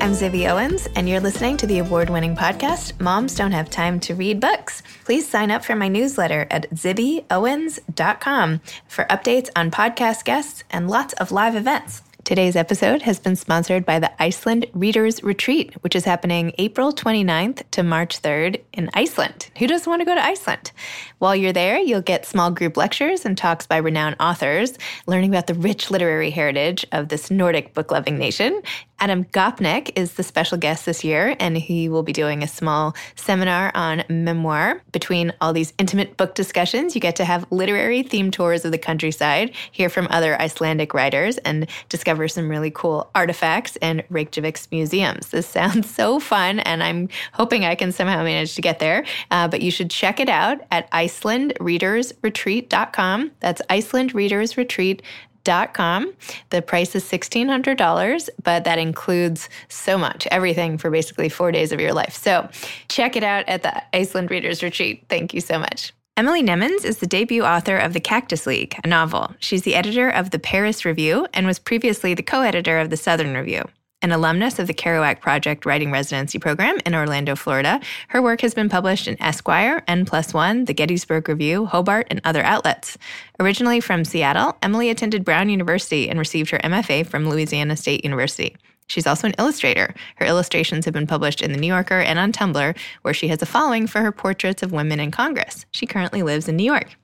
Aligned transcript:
I'm 0.00 0.12
Zibby 0.12 0.50
Owens, 0.50 0.88
and 0.96 1.06
you're 1.06 1.20
listening 1.20 1.58
to 1.58 1.66
the 1.66 1.80
award 1.80 2.08
winning 2.08 2.34
podcast, 2.34 2.98
Moms 2.98 3.34
Don't 3.34 3.52
Have 3.52 3.68
Time 3.68 4.00
to 4.00 4.14
Read 4.14 4.40
Books. 4.40 4.82
Please 5.04 5.28
sign 5.28 5.50
up 5.50 5.62
for 5.62 5.76
my 5.76 5.88
newsletter 5.88 6.46
at 6.50 6.70
zibbyowens.com 6.70 8.60
for 8.88 9.04
updates 9.04 9.50
on 9.54 9.70
podcast 9.70 10.24
guests 10.24 10.64
and 10.70 10.88
lots 10.88 11.12
of 11.14 11.32
live 11.32 11.54
events. 11.54 12.00
Today's 12.24 12.54
episode 12.54 13.02
has 13.02 13.18
been 13.18 13.34
sponsored 13.34 13.84
by 13.84 13.98
the 13.98 14.22
Iceland 14.22 14.66
Readers 14.72 15.22
Retreat, 15.22 15.74
which 15.82 15.96
is 15.96 16.04
happening 16.04 16.52
April 16.58 16.92
29th 16.92 17.62
to 17.72 17.82
March 17.82 18.22
3rd 18.22 18.60
in 18.72 18.88
Iceland. 18.94 19.50
Who 19.58 19.66
doesn't 19.66 19.90
want 19.90 20.00
to 20.00 20.06
go 20.06 20.14
to 20.14 20.24
Iceland? 20.24 20.70
While 21.18 21.34
you're 21.34 21.52
there, 21.52 21.78
you'll 21.78 22.02
get 22.02 22.26
small 22.26 22.50
group 22.50 22.76
lectures 22.76 23.24
and 23.24 23.36
talks 23.36 23.66
by 23.66 23.78
renowned 23.78 24.16
authors, 24.20 24.74
learning 25.06 25.30
about 25.30 25.46
the 25.46 25.54
rich 25.54 25.90
literary 25.90 26.30
heritage 26.30 26.86
of 26.92 27.08
this 27.08 27.30
Nordic 27.30 27.74
book 27.74 27.90
loving 27.90 28.16
nation. 28.16 28.62
Adam 29.00 29.24
Gopnik 29.24 29.90
is 29.96 30.12
the 30.12 30.22
special 30.22 30.58
guest 30.58 30.84
this 30.84 31.02
year, 31.02 31.34
and 31.40 31.56
he 31.56 31.88
will 31.88 32.02
be 32.02 32.12
doing 32.12 32.42
a 32.42 32.48
small 32.48 32.94
seminar 33.16 33.72
on 33.74 34.04
memoir. 34.10 34.82
Between 34.92 35.32
all 35.40 35.54
these 35.54 35.72
intimate 35.78 36.18
book 36.18 36.34
discussions, 36.34 36.94
you 36.94 37.00
get 37.00 37.16
to 37.16 37.24
have 37.24 37.50
literary 37.50 38.04
themed 38.04 38.32
tours 38.32 38.66
of 38.66 38.72
the 38.72 38.78
countryside, 38.78 39.52
hear 39.72 39.88
from 39.88 40.06
other 40.10 40.38
Icelandic 40.38 40.92
writers, 40.92 41.38
and 41.38 41.66
discover 41.88 42.28
some 42.28 42.50
really 42.50 42.70
cool 42.70 43.10
artifacts 43.14 43.78
in 43.80 44.02
Reykjavik's 44.10 44.70
museums. 44.70 45.28
This 45.28 45.46
sounds 45.60 45.88
so 45.88 46.20
fun, 46.20 46.60
and 46.60 46.82
I'm 46.82 47.08
hoping 47.32 47.64
I 47.64 47.76
can 47.76 47.92
somehow 47.92 48.22
manage 48.22 48.54
to 48.56 48.62
get 48.62 48.80
there. 48.80 49.06
Uh, 49.30 49.48
but 49.48 49.62
you 49.62 49.70
should 49.70 49.90
check 49.90 50.20
it 50.20 50.28
out 50.28 50.60
at 50.70 50.90
IcelandReadersRetreat.com. 50.90 53.30
That's 53.40 53.62
IcelandReadersRetreat.com 53.70 55.00
com. 55.44 56.12
The 56.50 56.62
price 56.62 56.94
is 56.94 57.04
$1,600, 57.04 58.28
but 58.42 58.64
that 58.64 58.78
includes 58.78 59.48
so 59.68 59.98
much, 59.98 60.26
everything 60.30 60.78
for 60.78 60.90
basically 60.90 61.28
four 61.28 61.52
days 61.52 61.72
of 61.72 61.80
your 61.80 61.92
life. 61.92 62.14
So 62.14 62.48
check 62.88 63.16
it 63.16 63.22
out 63.22 63.48
at 63.48 63.62
the 63.62 63.82
Iceland 63.96 64.30
Readers 64.30 64.62
Retreat. 64.62 65.04
Thank 65.08 65.34
you 65.34 65.40
so 65.40 65.58
much. 65.58 65.92
Emily 66.16 66.42
Nemens 66.42 66.84
is 66.84 66.98
the 66.98 67.06
debut 67.06 67.44
author 67.44 67.78
of 67.78 67.94
The 67.94 68.00
Cactus 68.00 68.46
League, 68.46 68.78
a 68.84 68.86
novel. 68.86 69.34
She's 69.38 69.62
the 69.62 69.74
editor 69.74 70.10
of 70.10 70.30
the 70.30 70.38
Paris 70.38 70.84
Review 70.84 71.26
and 71.32 71.46
was 71.46 71.58
previously 71.58 72.12
the 72.14 72.22
co 72.22 72.42
editor 72.42 72.78
of 72.78 72.90
the 72.90 72.96
Southern 72.96 73.34
Review. 73.34 73.64
An 74.02 74.12
alumnus 74.12 74.58
of 74.58 74.66
the 74.66 74.72
Kerouac 74.72 75.20
Project 75.20 75.66
Writing 75.66 75.92
Residency 75.92 76.38
Program 76.38 76.78
in 76.86 76.94
Orlando, 76.94 77.36
Florida, 77.36 77.80
her 78.08 78.22
work 78.22 78.40
has 78.40 78.54
been 78.54 78.70
published 78.70 79.06
in 79.06 79.20
Esquire, 79.20 79.82
N 79.86 80.06
Plus 80.06 80.32
One, 80.32 80.64
the 80.64 80.72
Gettysburg 80.72 81.28
Review, 81.28 81.66
Hobart, 81.66 82.06
and 82.08 82.18
other 82.24 82.42
outlets. 82.42 82.96
Originally 83.38 83.78
from 83.78 84.06
Seattle, 84.06 84.56
Emily 84.62 84.88
attended 84.88 85.22
Brown 85.22 85.50
University 85.50 86.08
and 86.08 86.18
received 86.18 86.48
her 86.48 86.58
MFA 86.60 87.06
from 87.06 87.28
Louisiana 87.28 87.76
State 87.76 88.02
University. 88.02 88.56
She's 88.86 89.06
also 89.06 89.26
an 89.26 89.34
illustrator. 89.38 89.94
Her 90.16 90.24
illustrations 90.24 90.86
have 90.86 90.94
been 90.94 91.06
published 91.06 91.42
in 91.42 91.52
The 91.52 91.58
New 91.58 91.66
Yorker 91.66 92.00
and 92.00 92.18
on 92.18 92.32
Tumblr, 92.32 92.76
where 93.02 93.14
she 93.14 93.28
has 93.28 93.42
a 93.42 93.46
following 93.46 93.86
for 93.86 94.00
her 94.00 94.12
portraits 94.12 94.62
of 94.62 94.72
women 94.72 94.98
in 94.98 95.10
Congress. 95.10 95.66
She 95.72 95.84
currently 95.84 96.22
lives 96.22 96.48
in 96.48 96.56
New 96.56 96.64
York. 96.64 96.96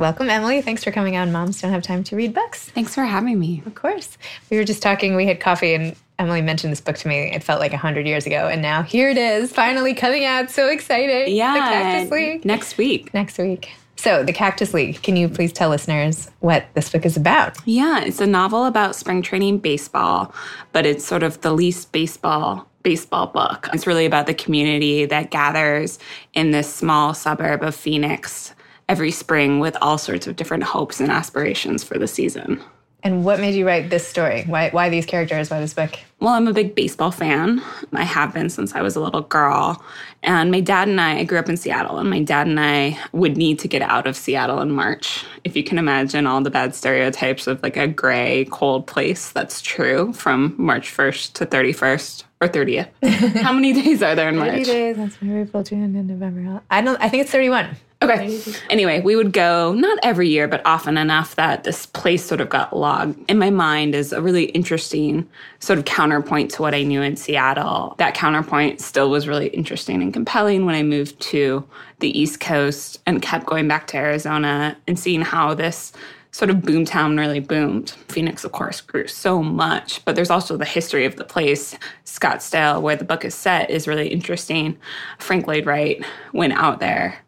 Welcome, 0.00 0.30
Emily. 0.30 0.62
Thanks 0.62 0.82
for 0.82 0.90
coming 0.90 1.18
on 1.18 1.30
Moms 1.30 1.60
Don't 1.60 1.72
Have 1.72 1.82
Time 1.82 2.02
to 2.04 2.16
Read 2.16 2.32
Books. 2.32 2.70
Thanks 2.70 2.94
for 2.94 3.04
having 3.04 3.38
me. 3.38 3.62
Of 3.66 3.74
course. 3.74 4.16
We 4.48 4.56
were 4.56 4.64
just 4.64 4.80
talking, 4.80 5.14
we 5.14 5.26
had 5.26 5.40
coffee, 5.40 5.74
and 5.74 5.94
Emily 6.18 6.40
mentioned 6.40 6.72
this 6.72 6.80
book 6.80 6.96
to 6.96 7.06
me. 7.06 7.30
It 7.30 7.44
felt 7.44 7.60
like 7.60 7.72
100 7.72 8.06
years 8.06 8.24
ago. 8.24 8.48
And 8.48 8.62
now 8.62 8.80
here 8.80 9.10
it 9.10 9.18
is, 9.18 9.52
finally 9.52 9.92
coming 9.92 10.24
out. 10.24 10.50
So 10.50 10.68
exciting. 10.68 11.36
Yeah. 11.36 11.52
The 11.52 11.60
Cactus 11.60 12.10
League. 12.12 12.44
Next 12.46 12.78
week. 12.78 13.12
Next 13.12 13.36
week. 13.36 13.72
So, 13.96 14.24
The 14.24 14.32
Cactus 14.32 14.72
League, 14.72 15.02
can 15.02 15.18
you 15.18 15.28
please 15.28 15.52
tell 15.52 15.68
listeners 15.68 16.30
what 16.38 16.64
this 16.72 16.88
book 16.88 17.04
is 17.04 17.18
about? 17.18 17.58
Yeah, 17.66 18.00
it's 18.00 18.22
a 18.22 18.26
novel 18.26 18.64
about 18.64 18.96
spring 18.96 19.20
training 19.20 19.58
baseball, 19.58 20.34
but 20.72 20.86
it's 20.86 21.04
sort 21.04 21.22
of 21.22 21.42
the 21.42 21.52
least 21.52 21.92
baseball 21.92 22.66
baseball 22.82 23.26
book. 23.26 23.68
It's 23.74 23.86
really 23.86 24.06
about 24.06 24.26
the 24.26 24.32
community 24.32 25.04
that 25.04 25.30
gathers 25.30 25.98
in 26.32 26.52
this 26.52 26.72
small 26.72 27.12
suburb 27.12 27.62
of 27.62 27.74
Phoenix 27.74 28.54
every 28.90 29.12
spring 29.12 29.60
with 29.60 29.76
all 29.80 29.96
sorts 29.96 30.26
of 30.26 30.34
different 30.34 30.64
hopes 30.64 30.98
and 30.98 31.12
aspirations 31.12 31.84
for 31.84 31.96
the 31.96 32.08
season. 32.08 32.60
And 33.04 33.24
what 33.24 33.38
made 33.38 33.54
you 33.54 33.64
write 33.64 33.88
this 33.88 34.06
story? 34.06 34.42
Why, 34.42 34.68
why 34.70 34.88
these 34.88 35.06
characters? 35.06 35.48
Why 35.48 35.60
this 35.60 35.72
book? 35.72 35.92
Well, 36.18 36.34
I'm 36.34 36.48
a 36.48 36.52
big 36.52 36.74
baseball 36.74 37.12
fan. 37.12 37.62
I 37.92 38.02
have 38.02 38.34
been 38.34 38.50
since 38.50 38.74
I 38.74 38.82
was 38.82 38.96
a 38.96 39.00
little 39.00 39.22
girl. 39.22 39.82
And 40.24 40.50
my 40.50 40.60
dad 40.60 40.88
and 40.88 41.00
I, 41.00 41.20
I 41.20 41.24
grew 41.24 41.38
up 41.38 41.48
in 41.48 41.56
Seattle, 41.56 41.98
and 41.98 42.10
my 42.10 42.20
dad 42.20 42.48
and 42.48 42.60
I 42.60 42.98
would 43.12 43.38
need 43.38 43.60
to 43.60 43.68
get 43.68 43.80
out 43.80 44.06
of 44.08 44.16
Seattle 44.16 44.60
in 44.60 44.72
March. 44.72 45.24
If 45.44 45.56
you 45.56 45.64
can 45.64 45.78
imagine 45.78 46.26
all 46.26 46.42
the 46.42 46.50
bad 46.50 46.74
stereotypes 46.74 47.46
of 47.46 47.62
like 47.62 47.78
a 47.78 47.86
gray, 47.86 48.46
cold 48.50 48.86
place, 48.86 49.30
that's 49.30 49.62
true 49.62 50.12
from 50.12 50.54
March 50.58 50.94
1st 50.94 51.32
to 51.34 51.46
31st 51.46 52.24
or 52.42 52.48
30th. 52.48 52.88
How 53.40 53.52
many 53.52 53.72
days 53.72 54.02
are 54.02 54.14
there 54.14 54.28
in 54.28 54.36
March? 54.36 54.50
30 54.50 54.64
days. 54.64 54.96
That's 54.96 55.16
April, 55.22 55.62
June, 55.62 55.96
and 55.96 56.08
November. 56.08 56.60
I 56.70 56.82
don't. 56.82 57.00
I 57.00 57.08
think 57.08 57.22
it's 57.22 57.30
31. 57.30 57.76
Okay. 58.02 58.40
Anyway, 58.70 59.00
we 59.00 59.14
would 59.14 59.30
go 59.30 59.74
not 59.74 59.98
every 60.02 60.26
year, 60.26 60.48
but 60.48 60.62
often 60.64 60.96
enough 60.96 61.36
that 61.36 61.64
this 61.64 61.84
place 61.84 62.24
sort 62.24 62.40
of 62.40 62.48
got 62.48 62.74
logged 62.74 63.30
in 63.30 63.38
my 63.38 63.50
mind 63.50 63.94
as 63.94 64.10
a 64.12 64.22
really 64.22 64.44
interesting 64.44 65.28
sort 65.58 65.78
of 65.78 65.84
counterpoint 65.84 66.50
to 66.52 66.62
what 66.62 66.74
I 66.74 66.82
knew 66.82 67.02
in 67.02 67.16
Seattle. 67.16 67.94
That 67.98 68.14
counterpoint 68.14 68.80
still 68.80 69.10
was 69.10 69.28
really 69.28 69.48
interesting 69.48 70.00
and 70.00 70.14
compelling 70.14 70.64
when 70.64 70.74
I 70.74 70.82
moved 70.82 71.20
to 71.20 71.62
the 71.98 72.18
East 72.18 72.40
Coast 72.40 73.00
and 73.04 73.20
kept 73.20 73.44
going 73.44 73.68
back 73.68 73.86
to 73.88 73.98
Arizona 73.98 74.78
and 74.86 74.98
seeing 74.98 75.20
how 75.20 75.52
this 75.52 75.92
sort 76.30 76.50
of 76.50 76.58
boomtown 76.58 77.18
really 77.18 77.40
boomed. 77.40 77.90
Phoenix, 78.08 78.44
of 78.44 78.52
course, 78.52 78.80
grew 78.80 79.08
so 79.08 79.42
much, 79.42 80.02
but 80.06 80.14
there's 80.14 80.30
also 80.30 80.56
the 80.56 80.64
history 80.64 81.04
of 81.04 81.16
the 81.16 81.24
place. 81.24 81.76
Scottsdale, 82.06 82.80
where 82.80 82.96
the 82.96 83.04
book 83.04 83.26
is 83.26 83.34
set, 83.34 83.68
is 83.68 83.86
really 83.86 84.08
interesting. 84.08 84.78
Frank 85.18 85.46
Lloyd 85.46 85.66
Wright 85.66 86.02
went 86.32 86.54
out 86.54 86.80
there 86.80 87.18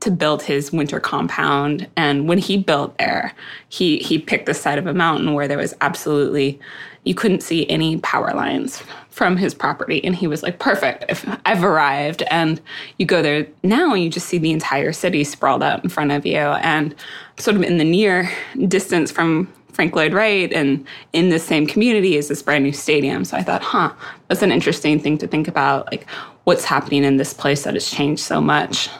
to 0.00 0.10
build 0.10 0.42
his 0.42 0.72
winter 0.72 1.00
compound. 1.00 1.88
And 1.96 2.28
when 2.28 2.38
he 2.38 2.56
built 2.56 2.96
there, 2.98 3.34
he 3.68 3.98
he 3.98 4.18
picked 4.18 4.46
the 4.46 4.54
side 4.54 4.78
of 4.78 4.86
a 4.86 4.94
mountain 4.94 5.34
where 5.34 5.48
there 5.48 5.58
was 5.58 5.74
absolutely 5.80 6.60
you 7.04 7.14
couldn't 7.14 7.42
see 7.42 7.68
any 7.70 7.96
power 7.98 8.34
lines 8.34 8.82
from 9.08 9.36
his 9.36 9.54
property. 9.54 10.04
And 10.04 10.14
he 10.14 10.26
was 10.26 10.42
like, 10.42 10.58
perfect, 10.58 11.24
I've 11.46 11.64
arrived. 11.64 12.22
And 12.30 12.60
you 12.98 13.06
go 13.06 13.22
there 13.22 13.46
now 13.62 13.94
and 13.94 14.04
you 14.04 14.10
just 14.10 14.28
see 14.28 14.38
the 14.38 14.52
entire 14.52 14.92
city 14.92 15.24
sprawled 15.24 15.62
out 15.62 15.82
in 15.82 15.88
front 15.88 16.12
of 16.12 16.26
you. 16.26 16.36
And 16.36 16.94
sort 17.38 17.56
of 17.56 17.62
in 17.62 17.78
the 17.78 17.84
near 17.84 18.30
distance 18.68 19.10
from 19.10 19.52
Frank 19.72 19.96
Lloyd 19.96 20.12
Wright 20.12 20.52
and 20.52 20.86
in 21.12 21.30
the 21.30 21.38
same 21.38 21.66
community 21.66 22.16
is 22.16 22.28
this 22.28 22.42
brand 22.42 22.64
new 22.64 22.72
stadium. 22.72 23.24
So 23.24 23.36
I 23.36 23.42
thought, 23.42 23.62
huh, 23.62 23.92
that's 24.28 24.42
an 24.42 24.52
interesting 24.52 25.00
thing 25.00 25.18
to 25.18 25.26
think 25.26 25.48
about. 25.48 25.90
Like 25.90 26.08
what's 26.44 26.64
happening 26.64 27.04
in 27.04 27.16
this 27.16 27.32
place 27.32 27.64
that 27.64 27.74
has 27.74 27.90
changed 27.90 28.22
so 28.22 28.40
much 28.40 28.90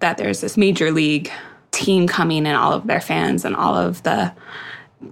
that 0.00 0.18
there's 0.18 0.40
this 0.40 0.56
major 0.56 0.90
league 0.90 1.30
team 1.70 2.06
coming 2.06 2.46
and 2.46 2.56
all 2.56 2.72
of 2.72 2.86
their 2.86 3.00
fans 3.00 3.44
and 3.44 3.54
all 3.56 3.74
of 3.74 4.02
the 4.02 4.32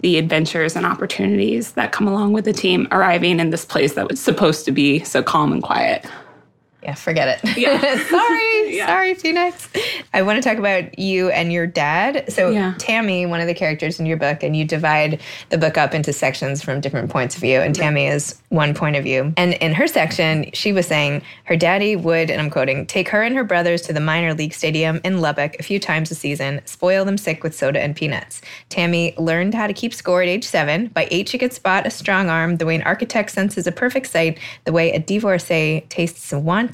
the 0.00 0.16
adventures 0.16 0.76
and 0.76 0.86
opportunities 0.86 1.72
that 1.72 1.92
come 1.92 2.08
along 2.08 2.32
with 2.32 2.46
the 2.46 2.52
team 2.54 2.88
arriving 2.90 3.38
in 3.38 3.50
this 3.50 3.66
place 3.66 3.94
that 3.94 4.08
was 4.08 4.18
supposed 4.18 4.64
to 4.64 4.72
be 4.72 5.04
so 5.04 5.22
calm 5.22 5.52
and 5.52 5.62
quiet. 5.62 6.06
Yeah, 6.84 6.94
forget 6.94 7.40
it. 7.42 7.56
Yeah. 7.56 7.80
sorry, 8.10 8.76
Yeah. 8.76 8.86
sorry, 8.86 9.14
Phoenix. 9.14 9.68
I 10.12 10.20
want 10.22 10.42
to 10.42 10.46
talk 10.48 10.58
about 10.58 10.98
you 10.98 11.30
and 11.30 11.50
your 11.52 11.66
dad. 11.66 12.30
So, 12.30 12.50
Yeah. 12.50 12.74
Tammy, 12.78 13.24
one 13.24 13.40
of 13.40 13.46
the 13.46 13.54
characters 13.54 13.98
in 13.98 14.04
your 14.04 14.18
book, 14.18 14.42
and 14.42 14.54
you 14.54 14.64
divide 14.66 15.20
the 15.48 15.56
book 15.56 15.78
up 15.78 15.94
into 15.94 16.12
sections 16.12 16.62
from 16.62 16.80
different 16.82 17.08
points 17.10 17.36
of 17.36 17.40
view. 17.40 17.60
And 17.60 17.74
Tammy 17.74 18.06
is 18.06 18.38
one 18.50 18.74
point 18.74 18.96
of 18.96 19.04
view. 19.04 19.32
And 19.38 19.54
in 19.54 19.72
her 19.72 19.86
section, 19.86 20.50
she 20.52 20.72
was 20.72 20.86
saying 20.86 21.22
her 21.44 21.56
daddy 21.56 21.96
would, 21.96 22.30
and 22.30 22.38
I'm 22.40 22.50
quoting, 22.50 22.84
take 22.86 23.08
her 23.08 23.22
and 23.22 23.34
her 23.34 23.44
brothers 23.44 23.80
to 23.82 23.94
the 23.94 24.00
minor 24.00 24.34
league 24.34 24.52
stadium 24.52 25.00
in 25.04 25.22
Lubbock 25.22 25.56
a 25.58 25.62
few 25.62 25.80
times 25.80 26.10
a 26.10 26.14
season, 26.14 26.60
spoil 26.66 27.06
them 27.06 27.16
sick 27.16 27.42
with 27.42 27.54
soda 27.56 27.80
and 27.82 27.96
peanuts. 27.96 28.42
Tammy 28.68 29.14
learned 29.16 29.54
how 29.54 29.66
to 29.66 29.72
keep 29.72 29.94
score 29.94 30.20
at 30.22 30.28
age 30.28 30.44
seven. 30.44 30.88
By 30.88 31.08
eight, 31.10 31.30
she 31.30 31.38
could 31.38 31.54
spot 31.54 31.86
a 31.86 31.90
strong 31.90 32.28
arm, 32.28 32.56
the 32.58 32.66
way 32.66 32.74
an 32.74 32.82
architect 32.82 33.30
senses 33.30 33.66
a 33.66 33.72
perfect 33.72 34.08
site, 34.08 34.38
the 34.64 34.72
way 34.72 34.92
a 34.92 34.98
divorcee 34.98 35.86
tastes 35.88 36.30
a 36.32 36.38
want 36.38 36.73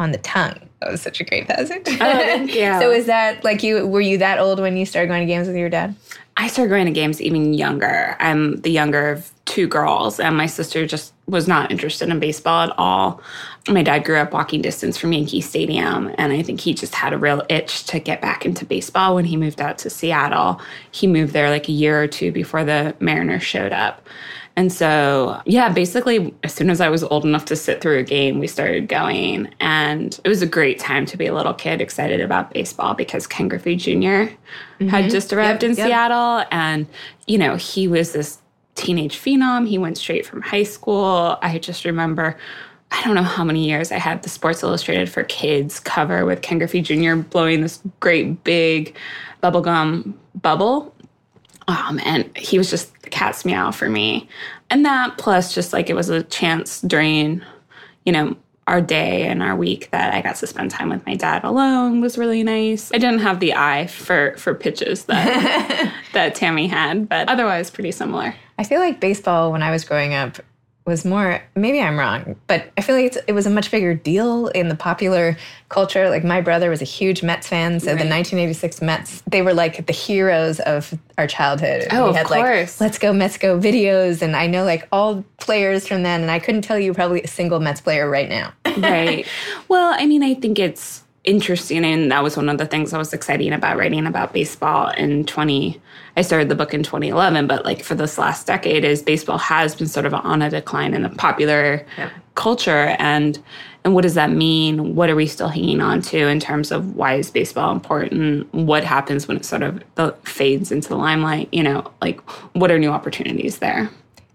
on 0.00 0.12
the 0.12 0.18
tongue. 0.18 0.58
That 0.80 0.90
was 0.90 1.02
such 1.02 1.20
a 1.20 1.24
great 1.24 1.46
passage. 1.46 1.86
Oh, 1.86 1.96
thank 1.98 2.54
you. 2.54 2.80
so 2.80 2.90
is 2.90 3.04
that 3.06 3.44
like 3.44 3.62
you 3.62 3.86
were 3.86 4.00
you 4.00 4.16
that 4.18 4.38
old 4.38 4.58
when 4.58 4.76
you 4.76 4.86
started 4.86 5.08
going 5.08 5.20
to 5.20 5.26
games 5.26 5.46
with 5.46 5.56
your 5.56 5.68
dad? 5.68 5.94
I 6.38 6.48
started 6.48 6.70
going 6.70 6.86
to 6.86 6.92
games 6.92 7.20
even 7.20 7.52
younger. 7.52 8.16
I'm 8.18 8.62
the 8.62 8.70
younger 8.70 9.10
of 9.10 9.30
two 9.44 9.68
girls, 9.68 10.18
and 10.18 10.36
my 10.38 10.46
sister 10.46 10.86
just 10.86 11.12
was 11.26 11.46
not 11.46 11.70
interested 11.70 12.08
in 12.08 12.18
baseball 12.18 12.70
at 12.70 12.74
all. 12.78 13.20
My 13.68 13.82
dad 13.82 14.04
grew 14.04 14.16
up 14.16 14.32
walking 14.32 14.62
distance 14.62 14.96
from 14.96 15.12
Yankee 15.12 15.42
Stadium, 15.42 16.14
and 16.16 16.32
I 16.32 16.42
think 16.42 16.60
he 16.60 16.72
just 16.72 16.94
had 16.94 17.12
a 17.12 17.18
real 17.18 17.42
itch 17.50 17.84
to 17.88 17.98
get 17.98 18.22
back 18.22 18.46
into 18.46 18.64
baseball 18.64 19.16
when 19.16 19.26
he 19.26 19.36
moved 19.36 19.60
out 19.60 19.76
to 19.78 19.90
Seattle. 19.90 20.62
He 20.92 21.06
moved 21.06 21.34
there 21.34 21.50
like 21.50 21.68
a 21.68 21.72
year 21.72 22.02
or 22.02 22.06
two 22.06 22.32
before 22.32 22.64
the 22.64 22.96
Mariners 23.00 23.42
showed 23.42 23.72
up. 23.72 24.08
And 24.56 24.72
so, 24.72 25.40
yeah, 25.46 25.72
basically, 25.72 26.34
as 26.42 26.52
soon 26.52 26.70
as 26.70 26.80
I 26.80 26.88
was 26.88 27.02
old 27.04 27.24
enough 27.24 27.44
to 27.46 27.56
sit 27.56 27.80
through 27.80 27.98
a 27.98 28.02
game, 28.02 28.38
we 28.38 28.46
started 28.46 28.88
going. 28.88 29.52
And 29.60 30.18
it 30.24 30.28
was 30.28 30.42
a 30.42 30.46
great 30.46 30.78
time 30.78 31.06
to 31.06 31.16
be 31.16 31.26
a 31.26 31.34
little 31.34 31.54
kid 31.54 31.80
excited 31.80 32.20
about 32.20 32.52
baseball 32.52 32.94
because 32.94 33.26
Ken 33.26 33.48
Griffey 33.48 33.76
jr. 33.76 33.90
had 33.90 34.38
mm-hmm. 34.80 35.08
just 35.08 35.32
arrived 35.32 35.62
in 35.62 35.74
yep. 35.74 35.86
Seattle. 35.86 36.44
And, 36.50 36.86
you 37.26 37.38
know, 37.38 37.56
he 37.56 37.88
was 37.88 38.12
this 38.12 38.38
teenage 38.74 39.18
phenom. 39.18 39.68
He 39.68 39.78
went 39.78 39.98
straight 39.98 40.26
from 40.26 40.42
high 40.42 40.64
school. 40.64 41.38
I 41.42 41.58
just 41.58 41.84
remember. 41.84 42.36
I 42.92 43.02
don't 43.04 43.14
know 43.14 43.22
how 43.22 43.44
many 43.44 43.68
years 43.68 43.92
I 43.92 43.98
had 43.98 44.24
the 44.24 44.28
Sports 44.28 44.64
Illustrated 44.64 45.08
for 45.08 45.22
Kids 45.22 45.78
cover 45.78 46.24
with 46.24 46.42
Ken 46.42 46.58
Griffey 46.58 46.82
Jr. 46.82 47.14
blowing 47.14 47.60
this 47.60 47.80
great 48.00 48.42
big 48.42 48.96
bubblegum 49.44 50.12
bubble 50.42 50.92
um, 51.68 52.00
and 52.04 52.36
he 52.36 52.58
was 52.58 52.70
just 52.70 53.00
the 53.02 53.10
cat's 53.10 53.44
meow 53.44 53.70
for 53.70 53.88
me. 53.88 54.28
And 54.70 54.84
that 54.84 55.18
plus 55.18 55.54
just 55.54 55.72
like 55.72 55.90
it 55.90 55.94
was 55.94 56.08
a 56.08 56.22
chance 56.22 56.80
during, 56.80 57.42
you 58.04 58.12
know, 58.12 58.36
our 58.66 58.80
day 58.80 59.26
and 59.26 59.42
our 59.42 59.56
week 59.56 59.90
that 59.90 60.14
I 60.14 60.22
got 60.22 60.36
to 60.36 60.46
spend 60.46 60.70
time 60.70 60.90
with 60.90 61.04
my 61.04 61.16
dad 61.16 61.42
alone 61.42 62.00
was 62.00 62.16
really 62.16 62.44
nice. 62.44 62.92
I 62.94 62.98
didn't 62.98 63.18
have 63.18 63.40
the 63.40 63.54
eye 63.54 63.88
for 63.88 64.36
for 64.36 64.54
pitches 64.54 65.06
that 65.06 65.92
that 66.12 66.36
Tammy 66.36 66.68
had, 66.68 67.08
but 67.08 67.28
otherwise 67.28 67.70
pretty 67.70 67.90
similar. 67.90 68.34
I 68.58 68.64
feel 68.64 68.78
like 68.78 69.00
baseball 69.00 69.50
when 69.50 69.62
I 69.62 69.70
was 69.70 69.84
growing 69.84 70.14
up 70.14 70.38
was 70.90 71.06
more 71.06 71.42
maybe 71.56 71.80
I'm 71.80 71.98
wrong, 71.98 72.36
but 72.46 72.70
I 72.76 72.82
feel 72.82 72.94
like 72.96 73.06
it's, 73.06 73.18
it 73.26 73.32
was 73.32 73.46
a 73.46 73.50
much 73.50 73.70
bigger 73.70 73.94
deal 73.94 74.48
in 74.48 74.68
the 74.68 74.74
popular 74.74 75.38
culture. 75.70 76.10
Like 76.10 76.24
my 76.24 76.42
brother 76.42 76.68
was 76.68 76.82
a 76.82 76.84
huge 76.84 77.22
Mets 77.22 77.48
fan, 77.48 77.80
so 77.80 77.86
the 77.86 78.04
1986 78.04 78.82
Mets, 78.82 79.22
they 79.26 79.40
were 79.40 79.54
like 79.54 79.86
the 79.86 79.92
heroes 79.92 80.60
of 80.60 80.92
our 81.16 81.26
childhood. 81.26 81.86
Oh, 81.90 82.04
we 82.04 82.10
of 82.10 82.16
had 82.16 82.26
course. 82.26 82.80
like 82.80 82.88
Let's 82.88 82.98
Go 82.98 83.14
Mets 83.14 83.38
Go 83.38 83.58
videos 83.58 84.20
and 84.20 84.36
I 84.36 84.46
know 84.46 84.64
like 84.64 84.86
all 84.92 85.24
players 85.38 85.88
from 85.88 86.02
then 86.02 86.20
and 86.20 86.30
I 86.30 86.38
couldn't 86.38 86.62
tell 86.62 86.78
you 86.78 86.92
probably 86.92 87.22
a 87.22 87.28
single 87.28 87.60
Mets 87.60 87.80
player 87.80 88.10
right 88.10 88.28
now. 88.28 88.52
right. 88.76 89.26
Well, 89.68 89.94
I 89.98 90.04
mean, 90.04 90.22
I 90.22 90.34
think 90.34 90.58
it's 90.58 91.04
interesting, 91.24 91.84
and 91.84 92.10
that 92.10 92.22
was 92.22 92.36
one 92.36 92.48
of 92.48 92.58
the 92.58 92.66
things 92.66 92.92
I 92.92 92.98
was 92.98 93.12
exciting 93.12 93.52
about 93.52 93.76
writing 93.76 94.06
about 94.06 94.32
baseball 94.32 94.90
in 94.90 95.24
20. 95.24 95.80
I 96.20 96.22
started 96.22 96.50
the 96.50 96.54
book 96.54 96.74
in 96.74 96.82
2011, 96.82 97.46
but 97.46 97.64
like 97.64 97.82
for 97.82 97.94
this 97.94 98.18
last 98.18 98.46
decade, 98.46 98.84
is 98.84 99.00
baseball 99.00 99.38
has 99.38 99.74
been 99.74 99.86
sort 99.86 100.04
of 100.04 100.12
on 100.12 100.42
a 100.42 100.50
decline 100.50 100.92
in 100.92 101.00
the 101.00 101.08
popular 101.08 101.86
culture, 102.34 102.94
and 102.98 103.42
and 103.84 103.94
what 103.94 104.02
does 104.02 104.16
that 104.16 104.30
mean? 104.30 104.94
What 104.94 105.08
are 105.08 105.16
we 105.16 105.26
still 105.26 105.48
hanging 105.48 105.80
on 105.80 106.02
to 106.02 106.18
in 106.18 106.38
terms 106.38 106.72
of 106.72 106.94
why 106.94 107.14
is 107.14 107.30
baseball 107.30 107.72
important? 107.72 108.52
What 108.52 108.84
happens 108.84 109.28
when 109.28 109.38
it 109.38 109.46
sort 109.46 109.62
of 109.62 109.82
uh, 109.96 110.10
fades 110.24 110.70
into 110.70 110.90
the 110.90 110.96
limelight? 110.96 111.48
You 111.52 111.62
know, 111.62 111.90
like 112.02 112.20
what 112.52 112.70
are 112.70 112.78
new 112.78 112.90
opportunities 112.90 113.60
there? 113.60 113.88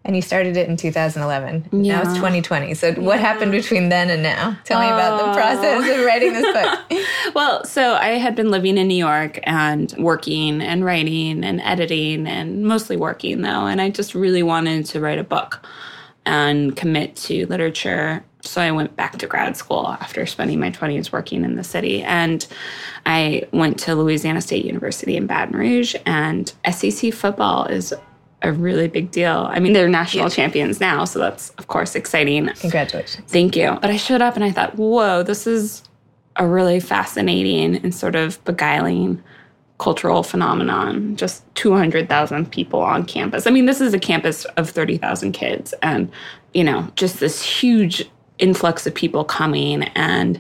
And 0.06 0.16
you 0.16 0.22
started 0.22 0.56
it 0.56 0.70
in 0.70 0.78
2011. 0.78 1.84
Yeah. 1.84 1.96
Now 1.96 2.02
it's 2.04 2.14
2020. 2.14 2.76
So 2.76 2.94
what 2.94 3.20
happened 3.20 3.52
between 3.52 3.90
then 3.90 4.12
and 4.12 4.22
now? 4.22 4.56
Tell 4.64 4.80
me 4.80 4.86
about 4.86 5.18
the 5.18 5.32
oh. 5.32 5.34
process 5.34 5.82
of 5.82 6.06
writing 6.06 6.34
this 6.34 6.54
book. 6.54 6.80
Well, 7.34 7.66
so 7.66 7.96
I 7.96 8.10
had 8.12 8.36
been 8.36 8.50
living 8.50 8.78
in 8.78 8.88
New 8.88 8.96
York 8.96 9.40
and 9.44 9.92
working 9.98 10.62
and 10.62 10.86
writing 10.86 11.44
and 11.44 11.60
editing 11.60 12.28
and 12.28 12.64
mostly 12.64 12.96
working 12.96 13.42
though. 13.42 13.66
And 13.66 13.82
I 13.82 13.90
just 13.90 14.16
really 14.16 14.44
wanted 14.44 14.86
to 14.88 15.02
write 15.02 15.18
a 15.18 15.24
book 15.24 15.66
and 16.26 16.76
commit 16.76 17.16
to 17.18 17.46
literature. 17.48 18.24
So 18.42 18.62
I 18.62 18.72
went 18.72 18.96
back 18.96 19.18
to 19.18 19.28
grad 19.28 19.58
school 19.58 19.88
after 19.88 20.26
spending 20.26 20.60
my 20.60 20.72
20s 20.72 21.12
working 21.12 21.44
in 21.44 21.56
the 21.56 21.64
city. 21.64 22.04
And 22.04 22.46
I 23.06 23.48
went 23.52 23.80
to 23.80 23.96
Louisiana 23.96 24.40
State 24.40 24.64
University 24.64 25.18
in 25.18 25.28
Baton 25.28 25.58
Rouge. 25.58 25.96
And 26.06 26.54
SEC 26.72 27.12
football 27.12 27.66
is 27.66 27.94
a 28.46 28.54
really 28.54 28.88
big 28.88 29.12
deal. 29.12 29.48
I 29.50 29.60
mean, 29.60 29.74
they're 29.74 29.90
national 29.90 30.30
champions 30.30 30.80
now. 30.80 31.06
So 31.06 31.20
that's, 31.20 31.50
of 31.52 31.68
course, 31.68 31.96
exciting. 31.96 32.48
Congratulations. 32.60 33.30
Thank 33.30 33.56
you. 33.56 33.78
But 33.82 33.90
I 33.90 33.98
showed 33.98 34.22
up 34.22 34.36
and 34.36 34.44
I 34.44 34.52
thought, 34.52 34.76
whoa, 34.76 35.24
this 35.24 35.48
is 35.48 35.84
a 36.36 36.48
really 36.48 36.80
fascinating 36.80 37.78
and 37.78 37.94
sort 37.94 38.16
of 38.16 38.44
beguiling 38.46 39.22
cultural 39.78 40.24
phenomenon. 40.24 41.16
Just 41.16 41.44
200,000 41.56 42.50
people 42.52 42.82
on 42.82 43.06
campus. 43.06 43.48
I 43.48 43.52
mean, 43.52 43.66
this 43.66 43.82
is 43.82 43.94
a 43.94 44.00
campus 44.00 44.46
of 44.58 44.70
30,000 44.70 45.32
kids 45.32 45.74
and, 45.82 46.12
you 46.54 46.64
know, 46.64 46.88
just 46.96 47.20
this 47.20 47.42
huge 47.42 48.10
influx 48.38 48.86
of 48.86 48.94
people 48.94 49.24
coming 49.24 49.84
and 49.96 50.40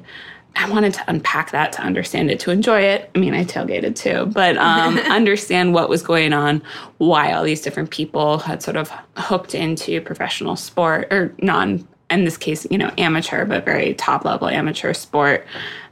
I 0.55 0.69
wanted 0.69 0.93
to 0.95 1.03
unpack 1.07 1.51
that 1.51 1.73
to 1.73 1.81
understand 1.81 2.31
it, 2.31 2.39
to 2.41 2.51
enjoy 2.51 2.81
it. 2.81 3.09
I 3.13 3.19
mean, 3.19 3.33
I 3.33 3.43
tailgated 3.43 3.95
too, 3.95 4.25
but 4.27 4.57
um, 4.57 4.97
understand 5.09 5.73
what 5.73 5.89
was 5.89 6.01
going 6.01 6.33
on, 6.33 6.61
why 6.97 7.33
all 7.33 7.43
these 7.43 7.61
different 7.61 7.89
people 7.89 8.39
had 8.39 8.63
sort 8.63 8.77
of 8.77 8.91
hooked 9.17 9.53
into 9.53 9.99
professional 10.01 10.55
sport 10.55 11.11
or 11.11 11.33
non, 11.41 11.87
in 12.09 12.23
this 12.23 12.37
case, 12.37 12.65
you 12.71 12.77
know, 12.77 12.91
amateur, 12.97 13.45
but 13.45 13.65
very 13.65 13.93
top 13.95 14.23
level 14.23 14.47
amateur 14.47 14.93
sport, 14.93 15.45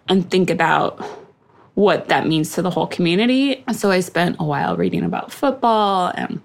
and 0.07 0.29
think 0.31 0.49
about 0.49 0.99
what 1.75 2.07
that 2.07 2.27
means 2.27 2.53
to 2.53 2.61
the 2.61 2.69
whole 2.69 2.87
community. 2.87 3.63
So 3.73 3.91
I 3.91 3.99
spent 3.99 4.37
a 4.39 4.43
while 4.43 4.77
reading 4.77 5.03
about 5.03 5.31
football 5.31 6.11
and 6.15 6.39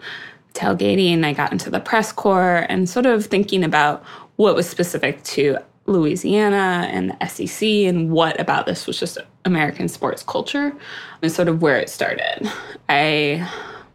tailgating. 0.55 1.25
I 1.25 1.35
got 1.35 1.53
into 1.53 1.71
the 1.71 1.81
press 1.81 2.13
corps 2.13 2.67
and 2.69 2.89
sort 2.89 3.07
of 3.07 3.27
thinking 3.27 3.63
about 3.63 4.03
what 4.37 4.55
was 4.55 4.69
specific 4.69 5.23
to 5.25 5.59
Louisiana 5.89 6.89
and 6.91 7.11
the 7.11 7.27
SEC 7.27 7.67
and 7.67 8.11
what 8.11 8.39
about 8.39 8.67
this 8.67 8.87
was 8.87 9.01
just 9.01 9.19
American 9.45 9.89
sports 9.89 10.23
culture 10.23 10.73
and 11.23 11.33
sort 11.33 11.49
of 11.49 11.63
where 11.63 11.79
it 11.79 11.89
started. 11.89 12.51
I 12.89 13.49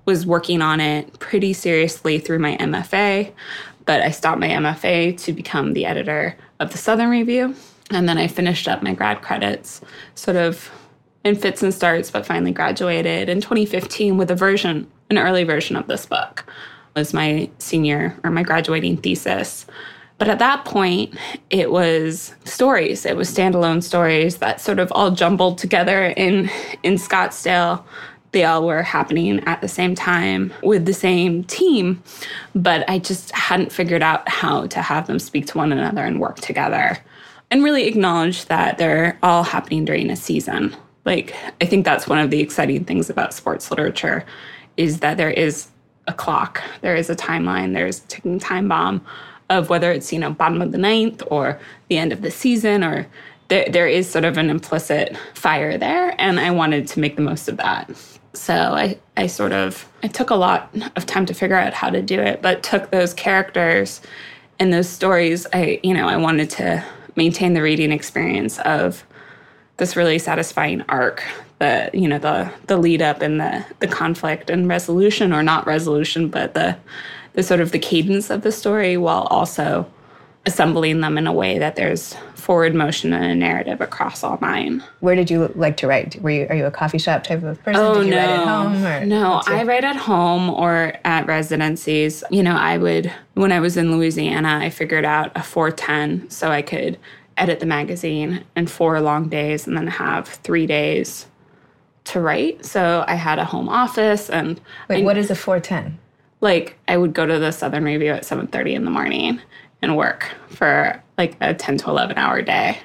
was 0.05 0.25
working 0.25 0.61
on 0.61 0.79
it 0.79 1.19
pretty 1.19 1.53
seriously 1.53 2.19
through 2.19 2.39
my 2.39 2.57
MFA, 2.57 3.31
but 3.85 4.01
I 4.01 4.11
stopped 4.11 4.39
my 4.39 4.49
MFA 4.49 5.17
to 5.19 5.33
become 5.33 5.73
the 5.73 5.85
editor 5.85 6.35
of 6.59 6.71
the 6.71 6.77
Southern 6.77 7.09
Review. 7.09 7.55
And 7.91 8.09
then 8.09 8.17
I 8.17 8.27
finished 8.27 8.67
up 8.67 8.81
my 8.81 8.93
grad 8.93 9.21
credits 9.21 9.81
sort 10.15 10.37
of 10.37 10.71
in 11.23 11.35
fits 11.35 11.63
and 11.63 11.73
starts, 11.73 12.11
but 12.11 12.25
finally 12.25 12.51
graduated 12.51 13.29
in 13.29 13.39
2015 13.39 14.17
with 14.17 14.31
a 14.31 14.35
version, 14.35 14.89
an 15.09 15.17
early 15.17 15.43
version 15.43 15.75
of 15.75 15.87
this 15.87 16.05
book. 16.05 16.45
It 16.95 16.99
was 16.99 17.13
my 17.13 17.49
senior 17.59 18.17
or 18.23 18.31
my 18.31 18.43
graduating 18.43 18.97
thesis. 18.97 19.65
But 20.17 20.29
at 20.29 20.39
that 20.39 20.63
point, 20.65 21.17
it 21.49 21.71
was 21.71 22.33
stories. 22.45 23.05
It 23.05 23.17
was 23.17 23.33
standalone 23.33 23.83
stories 23.83 24.37
that 24.37 24.61
sort 24.61 24.79
of 24.79 24.91
all 24.91 25.11
jumbled 25.11 25.57
together 25.57 26.05
in 26.05 26.49
in 26.83 26.95
Scottsdale. 26.95 27.83
They 28.31 28.43
all 28.45 28.65
were 28.65 28.81
happening 28.81 29.41
at 29.45 29.61
the 29.61 29.67
same 29.67 29.93
time 29.93 30.51
with 30.63 30.85
the 30.85 30.93
same 30.93 31.43
team, 31.43 32.01
but 32.55 32.89
I 32.89 32.97
just 32.97 33.31
hadn't 33.31 33.71
figured 33.71 34.01
out 34.01 34.27
how 34.27 34.65
to 34.67 34.81
have 34.81 35.05
them 35.05 35.19
speak 35.19 35.45
to 35.47 35.57
one 35.57 35.71
another 35.71 36.03
and 36.03 36.19
work 36.19 36.39
together 36.39 36.97
and 37.51 37.63
really 37.63 37.85
acknowledge 37.85 38.45
that 38.45 38.79
they're 38.79 39.19
all 39.21 39.43
happening 39.43 39.85
during 39.85 40.09
a 40.09 40.15
season. 40.15 40.75
Like 41.05 41.35
I 41.61 41.65
think 41.65 41.85
that's 41.85 42.07
one 42.07 42.17
of 42.17 42.31
the 42.31 42.39
exciting 42.39 42.85
things 42.85 43.09
about 43.09 43.33
sports 43.33 43.69
literature 43.69 44.25
is 44.77 45.01
that 45.01 45.17
there 45.17 45.29
is 45.29 45.67
a 46.07 46.13
clock, 46.13 46.63
there 46.81 46.95
is 46.95 47.11
a 47.11 47.15
timeline, 47.15 47.73
there's 47.73 47.99
a 47.99 48.07
ticking 48.07 48.39
time 48.39 48.67
bomb 48.67 49.05
of 49.57 49.69
whether 49.69 49.91
it's 49.91 50.11
you 50.11 50.19
know 50.19 50.31
bottom 50.31 50.61
of 50.61 50.71
the 50.71 50.77
ninth 50.77 51.21
or 51.27 51.59
the 51.89 51.97
end 51.97 52.11
of 52.11 52.21
the 52.21 52.31
season 52.31 52.83
or 52.83 53.07
there, 53.49 53.67
there 53.69 53.87
is 53.87 54.09
sort 54.09 54.25
of 54.25 54.37
an 54.37 54.49
implicit 54.49 55.15
fire 55.33 55.77
there 55.77 56.15
and 56.19 56.39
i 56.39 56.49
wanted 56.49 56.87
to 56.87 56.99
make 56.99 57.15
the 57.15 57.21
most 57.21 57.47
of 57.47 57.57
that. 57.57 57.89
So 58.35 58.53
I, 58.53 58.97
I 59.15 59.27
sort 59.27 59.53
of 59.53 59.87
i 60.01 60.07
took 60.07 60.29
a 60.31 60.35
lot 60.35 60.75
of 60.95 61.05
time 61.05 61.25
to 61.27 61.33
figure 61.33 61.55
out 61.55 61.73
how 61.73 61.89
to 61.89 62.01
do 62.01 62.19
it 62.19 62.41
but 62.41 62.63
took 62.63 62.89
those 62.89 63.13
characters 63.13 64.01
and 64.59 64.73
those 64.73 64.89
stories. 64.89 65.45
I 65.53 65.79
you 65.83 65.93
know 65.93 66.07
i 66.07 66.17
wanted 66.17 66.49
to 66.51 66.83
maintain 67.15 67.53
the 67.53 67.61
reading 67.61 67.91
experience 67.91 68.59
of 68.59 69.03
this 69.77 69.95
really 69.95 70.19
satisfying 70.19 70.81
arc 70.89 71.23
the 71.59 71.89
you 71.93 72.07
know 72.07 72.19
the 72.19 72.51
the 72.67 72.77
lead 72.77 73.01
up 73.01 73.21
and 73.21 73.39
the 73.39 73.65
the 73.79 73.87
conflict 73.87 74.49
and 74.49 74.67
resolution 74.67 75.31
or 75.31 75.43
not 75.43 75.65
resolution 75.67 76.27
but 76.27 76.53
the 76.53 76.75
the 77.33 77.43
sort 77.43 77.59
of 77.59 77.71
the 77.71 77.79
cadence 77.79 78.29
of 78.29 78.41
the 78.41 78.51
story 78.51 78.97
while 78.97 79.23
also 79.23 79.85
assembling 80.45 80.99
them 81.01 81.17
in 81.17 81.25
a 81.25 81.31
way 81.33 81.57
that 81.57 81.75
there's 81.75 82.15
forward 82.35 82.75
motion 82.75 83.13
and 83.13 83.23
a 83.23 83.33
narrative 83.35 83.79
across 83.79 84.23
all 84.23 84.37
nine. 84.41 84.83
Where 84.99 85.15
did 85.15 85.31
you 85.31 85.49
like 85.55 85.77
to 85.77 85.87
write? 85.87 86.21
Were 86.21 86.29
you 86.29 86.47
are 86.49 86.55
you 86.55 86.65
a 86.65 86.71
coffee 86.71 86.97
shop 86.97 87.23
type 87.23 87.41
of 87.43 87.61
person? 87.63 87.81
Oh 87.81 87.95
did 87.99 88.07
you 88.07 88.11
no, 88.11 88.17
write 88.17 88.29
at 88.29 88.47
home 88.47 88.85
or 88.85 89.05
no, 89.05 89.41
I 89.47 89.63
write 89.63 89.85
at 89.85 89.95
home 89.95 90.49
or 90.49 90.93
at 91.05 91.25
residencies. 91.25 92.23
You 92.29 92.43
know, 92.43 92.55
I 92.55 92.77
would 92.77 93.11
when 93.35 93.53
I 93.53 93.61
was 93.61 93.77
in 93.77 93.95
Louisiana, 93.95 94.59
I 94.61 94.69
figured 94.69 95.05
out 95.05 95.31
a 95.35 95.41
four 95.43 95.71
ten 95.71 96.29
so 96.29 96.49
I 96.51 96.61
could 96.61 96.99
edit 97.37 97.61
the 97.61 97.65
magazine 97.65 98.43
in 98.57 98.67
four 98.67 98.99
long 98.99 99.29
days 99.29 99.65
and 99.65 99.77
then 99.77 99.87
have 99.87 100.27
three 100.27 100.67
days 100.67 101.25
to 102.05 102.19
write. 102.19 102.65
So 102.65 103.05
I 103.07 103.15
had 103.15 103.39
a 103.39 103.45
home 103.45 103.69
office 103.69 104.29
and 104.29 104.59
Wait, 104.89 105.01
I- 105.01 105.05
what 105.05 105.17
is 105.17 105.31
a 105.31 105.35
four 105.35 105.61
ten? 105.61 105.97
Like 106.43 106.77
I 106.87 106.97
would 106.97 107.13
go 107.13 107.25
to 107.25 107.39
the 107.39 107.51
Southern 107.51 107.85
Review 107.85 108.11
at 108.11 108.23
7:30 108.23 108.73
in 108.75 108.85
the 108.85 108.91
morning 108.91 109.39
and 109.81 109.95
work 109.97 110.29
for 110.49 111.01
like 111.17 111.35
a 111.41 111.53
10 111.53 111.77
to 111.79 111.89
11 111.89 112.17
hour 112.17 112.41
day 112.41 112.77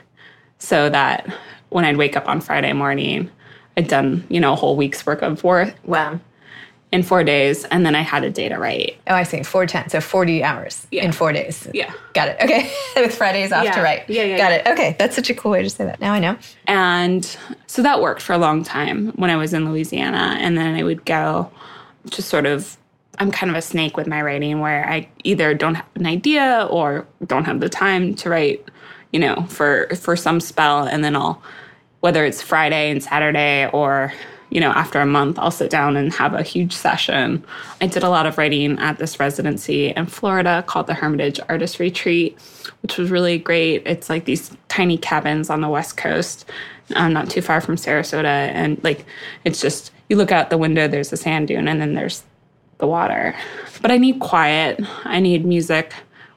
so 0.59 0.89
that 0.89 1.27
when 1.69 1.85
I'd 1.85 1.97
wake 1.97 2.17
up 2.17 2.29
on 2.29 2.41
Friday 2.41 2.73
morning 2.73 3.31
I'd 3.77 3.89
done, 3.89 4.25
you 4.29 4.41
know, 4.41 4.53
a 4.53 4.57
whole 4.57 4.77
week's 4.77 5.05
work 5.07 5.23
of 5.23 5.43
work 5.45 5.75
Wow. 5.85 6.19
in 6.93 7.03
4 7.03 7.23
days 7.25 7.65
and 7.65 7.85
then 7.85 7.95
I 7.95 8.01
had 8.03 8.23
a 8.25 8.31
day 8.31 8.49
to 8.49 8.57
write. 8.59 8.97
Oh, 9.09 9.15
I 9.15 9.23
see. 9.25 9.43
Four 9.43 9.67
ten. 9.67 9.89
So 9.89 10.01
forty 10.01 10.43
hours 10.45 10.87
Yeah. 10.91 11.05
in 11.05 11.13
four 11.13 11.33
days. 11.33 11.69
Yeah. 11.75 11.93
Got 12.15 12.29
it. 12.29 12.37
Okay. 12.43 12.71
With 12.97 13.15
Fridays 13.15 13.53
off 13.53 13.65
to 13.65 13.71
Yeah. 13.71 13.83
write. 13.83 14.05
Yeah, 14.09 14.23
yeah, 14.23 14.37
Got 14.39 14.51
yeah. 14.53 14.57
it. 14.57 14.67
Okay. 14.69 14.97
That's 14.99 15.15
such 15.17 15.31
a 15.31 15.35
cool 15.35 15.51
way 15.53 15.63
to 15.63 15.71
say 15.71 15.85
that. 15.85 16.01
Now 16.01 16.13
I 16.13 16.19
know. 16.21 16.37
And 16.67 17.25
so 17.67 17.83
that 17.83 18.01
worked 18.01 18.23
for 18.23 18.33
a 18.35 18.39
long 18.39 18.63
time 18.65 19.09
when 19.17 19.31
I 19.31 19.37
was 19.37 19.53
in 19.53 19.69
Louisiana. 19.71 20.37
And 20.41 20.57
then 20.57 20.75
I 20.77 20.83
would 20.85 21.05
go 21.05 21.51
just 22.09 22.29
sort 22.29 22.47
of, 22.47 22.77
I'm 23.19 23.31
kind 23.31 23.51
of 23.51 23.57
a 23.57 23.63
snake 23.63 23.97
with 23.97 24.07
my 24.07 24.23
writing 24.23 24.61
where 24.61 24.89
I 24.89 25.09
either 25.25 25.55
don't 25.55 25.75
have 25.75 25.87
an 25.97 26.07
idea 26.07 26.67
or 26.71 27.07
don't 27.27 27.45
have 27.45 27.61
the 27.61 27.69
time 27.69 28.15
to 28.17 28.31
write, 28.31 28.65
you 29.13 29.19
know, 29.19 29.45
for, 29.49 29.89
for 29.97 30.17
some 30.17 30.41
spell. 30.41 30.85
And 30.85 31.03
then 31.03 31.17
I'll, 31.17 31.43
whether 32.01 32.25
it's 32.25 32.41
Friday 32.41 32.91
and 32.91 33.03
Saturday 33.03 33.69
or, 33.73 34.13
you 34.51 34.61
know, 34.61 34.71
after 34.71 35.01
a 35.01 35.07
month, 35.07 35.39
I'll 35.39 35.51
sit 35.51 35.71
down 35.71 35.97
and 35.97 36.13
have 36.15 36.33
a 36.33 36.43
huge 36.43 36.73
session. 36.73 37.45
I 37.81 37.87
did 37.87 38.03
a 38.03 38.09
lot 38.09 38.25
of 38.25 38.39
writing 38.39 38.79
at 38.79 38.99
this 38.99 39.21
residency 39.21 39.89
in 39.89 40.07
Florida 40.07 40.65
called 40.67 40.87
the 40.87 40.95
Hermitage 40.95 41.41
Artist 41.49 41.79
Retreat, 41.81 42.39
which 42.83 42.97
was 42.97 43.11
really 43.11 43.39
great. 43.39 43.83
It's 43.85 44.09
like 44.09 44.25
these 44.25 44.57
tiny 44.69 44.97
cabins 44.97 45.51
on 45.51 45.61
the 45.61 45.69
West 45.69 45.97
Coast, 45.97 46.49
um, 46.95 47.13
not 47.13 47.29
too 47.29 47.43
far 47.43 47.61
from 47.61 47.77
Sarasota. 47.77 48.25
And 48.25 48.83
like, 48.85 49.05
it's 49.45 49.61
just, 49.61 49.91
you 50.09 50.17
look 50.17 50.33
out 50.33 50.51
the 50.51 50.57
window, 50.57 50.89
there's 50.89 51.13
a 51.13 51.17
sand 51.17 51.49
dune, 51.49 51.69
and 51.69 51.81
then 51.81 51.95
there's 51.95 52.23
the 52.79 52.87
water. 52.87 53.35
But 53.83 53.91
I 53.91 53.99
need 53.99 54.21
quiet, 54.21 54.81
I 55.05 55.21
need 55.21 55.45
music 55.45 55.93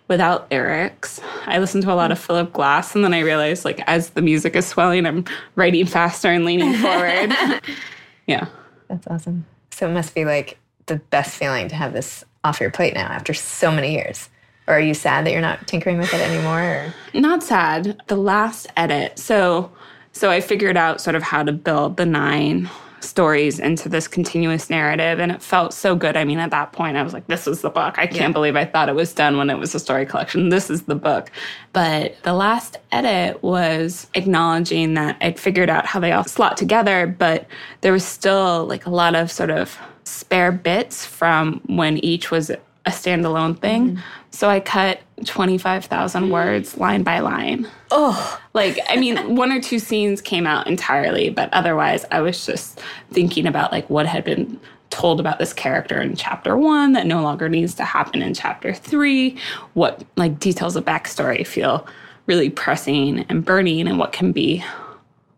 without 0.07 0.51
lyrics. 0.51 1.21
I 1.45 1.57
listen 1.57 1.81
to 1.81 1.91
a 1.91 1.95
lot 1.95 2.11
of 2.11 2.19
Philip 2.19 2.51
Glass, 2.51 2.95
and 2.95 3.03
then 3.03 3.13
I 3.13 3.21
realize, 3.21 3.63
like, 3.63 3.81
as 3.87 4.11
the 4.11 4.21
music 4.21 4.55
is 4.55 4.67
swelling, 4.67 5.05
I'm 5.05 5.23
writing 5.55 5.85
faster 5.85 6.27
and 6.27 6.43
leaning 6.43 6.73
forward. 6.73 7.33
yeah. 8.27 8.47
That's 8.89 9.07
awesome. 9.07 9.45
So 9.71 9.89
it 9.89 9.93
must 9.93 10.13
be 10.13 10.25
like 10.25 10.59
the 10.87 10.97
best 10.97 11.37
feeling 11.37 11.69
to 11.69 11.75
have 11.75 11.93
this 11.93 12.25
off 12.43 12.59
your 12.59 12.71
plate 12.71 12.93
now 12.93 13.07
after 13.07 13.33
so 13.33 13.71
many 13.71 13.93
years. 13.93 14.29
Or 14.67 14.75
are 14.75 14.81
you 14.81 14.93
sad 14.93 15.25
that 15.25 15.31
you're 15.31 15.41
not 15.41 15.65
tinkering 15.65 15.97
with 15.97 16.13
it 16.13 16.19
anymore? 16.19 16.61
Or? 16.61 16.93
Not 17.13 17.41
sad. 17.41 18.01
The 18.07 18.15
last 18.15 18.67
edit. 18.75 19.17
So, 19.17 19.71
so 20.11 20.29
I 20.29 20.41
figured 20.41 20.77
out 20.77 21.01
sort 21.01 21.15
of 21.15 21.23
how 21.23 21.43
to 21.43 21.51
build 21.51 21.97
the 21.97 22.05
nine 22.05 22.69
stories 23.03 23.59
into 23.59 23.89
this 23.89 24.07
continuous 24.07 24.69
narrative 24.69 25.19
and 25.19 25.31
it 25.31 25.41
felt 25.41 25.73
so 25.73 25.95
good. 25.95 26.15
I 26.15 26.23
mean, 26.23 26.39
at 26.39 26.51
that 26.51 26.71
point 26.73 26.97
I 26.97 27.03
was 27.03 27.13
like 27.13 27.27
this 27.27 27.47
is 27.47 27.61
the 27.61 27.69
book. 27.69 27.97
I 27.97 28.07
can't 28.07 28.33
believe 28.33 28.55
I 28.55 28.65
thought 28.65 28.89
it 28.89 28.95
was 28.95 29.13
done 29.13 29.37
when 29.37 29.49
it 29.49 29.57
was 29.57 29.73
a 29.75 29.79
story 29.79 30.05
collection. 30.05 30.49
This 30.49 30.69
is 30.69 30.83
the 30.83 30.95
book. 30.95 31.31
But 31.73 32.21
the 32.23 32.33
last 32.33 32.77
edit 32.91 33.41
was 33.43 34.07
acknowledging 34.13 34.93
that 34.95 35.17
I'd 35.21 35.39
figured 35.39 35.69
out 35.69 35.85
how 35.85 35.99
they 35.99 36.11
all 36.11 36.23
slot 36.23 36.57
together, 36.57 37.07
but 37.07 37.47
there 37.81 37.93
was 37.93 38.05
still 38.05 38.65
like 38.65 38.85
a 38.85 38.89
lot 38.89 39.15
of 39.15 39.31
sort 39.31 39.49
of 39.49 39.77
spare 40.03 40.51
bits 40.51 41.05
from 41.05 41.61
when 41.67 41.97
each 41.99 42.31
was 42.31 42.51
a 42.85 42.89
standalone 42.89 43.59
thing. 43.59 43.95
Mm. 43.97 44.03
So 44.31 44.49
I 44.49 44.59
cut 44.59 45.01
25,000 45.25 46.29
words 46.29 46.77
line 46.77 47.03
by 47.03 47.19
line. 47.19 47.67
Oh, 47.91 48.39
Like, 48.53 48.79
I 48.89 48.97
mean, 48.97 49.35
one 49.35 49.51
or 49.51 49.61
two 49.61 49.79
scenes 49.79 50.21
came 50.21 50.47
out 50.47 50.67
entirely, 50.67 51.29
but 51.29 51.51
otherwise, 51.53 52.05
I 52.11 52.21
was 52.21 52.45
just 52.45 52.79
thinking 53.11 53.45
about 53.45 53.71
like 53.71 53.89
what 53.89 54.05
had 54.05 54.23
been 54.23 54.59
told 54.89 55.19
about 55.19 55.39
this 55.39 55.53
character 55.53 56.01
in 56.01 56.15
chapter 56.15 56.57
one 56.57 56.91
that 56.93 57.05
no 57.05 57.21
longer 57.21 57.47
needs 57.47 57.73
to 57.75 57.85
happen 57.85 58.21
in 58.21 58.33
chapter 58.33 58.73
three. 58.73 59.37
What 59.73 60.03
like 60.17 60.39
details 60.39 60.75
of 60.75 60.83
backstory 60.83 61.47
feel 61.47 61.87
really 62.25 62.49
pressing 62.49 63.19
and 63.29 63.43
burning, 63.43 63.87
and 63.87 63.97
what 63.97 64.11
can 64.11 64.31
be 64.31 64.63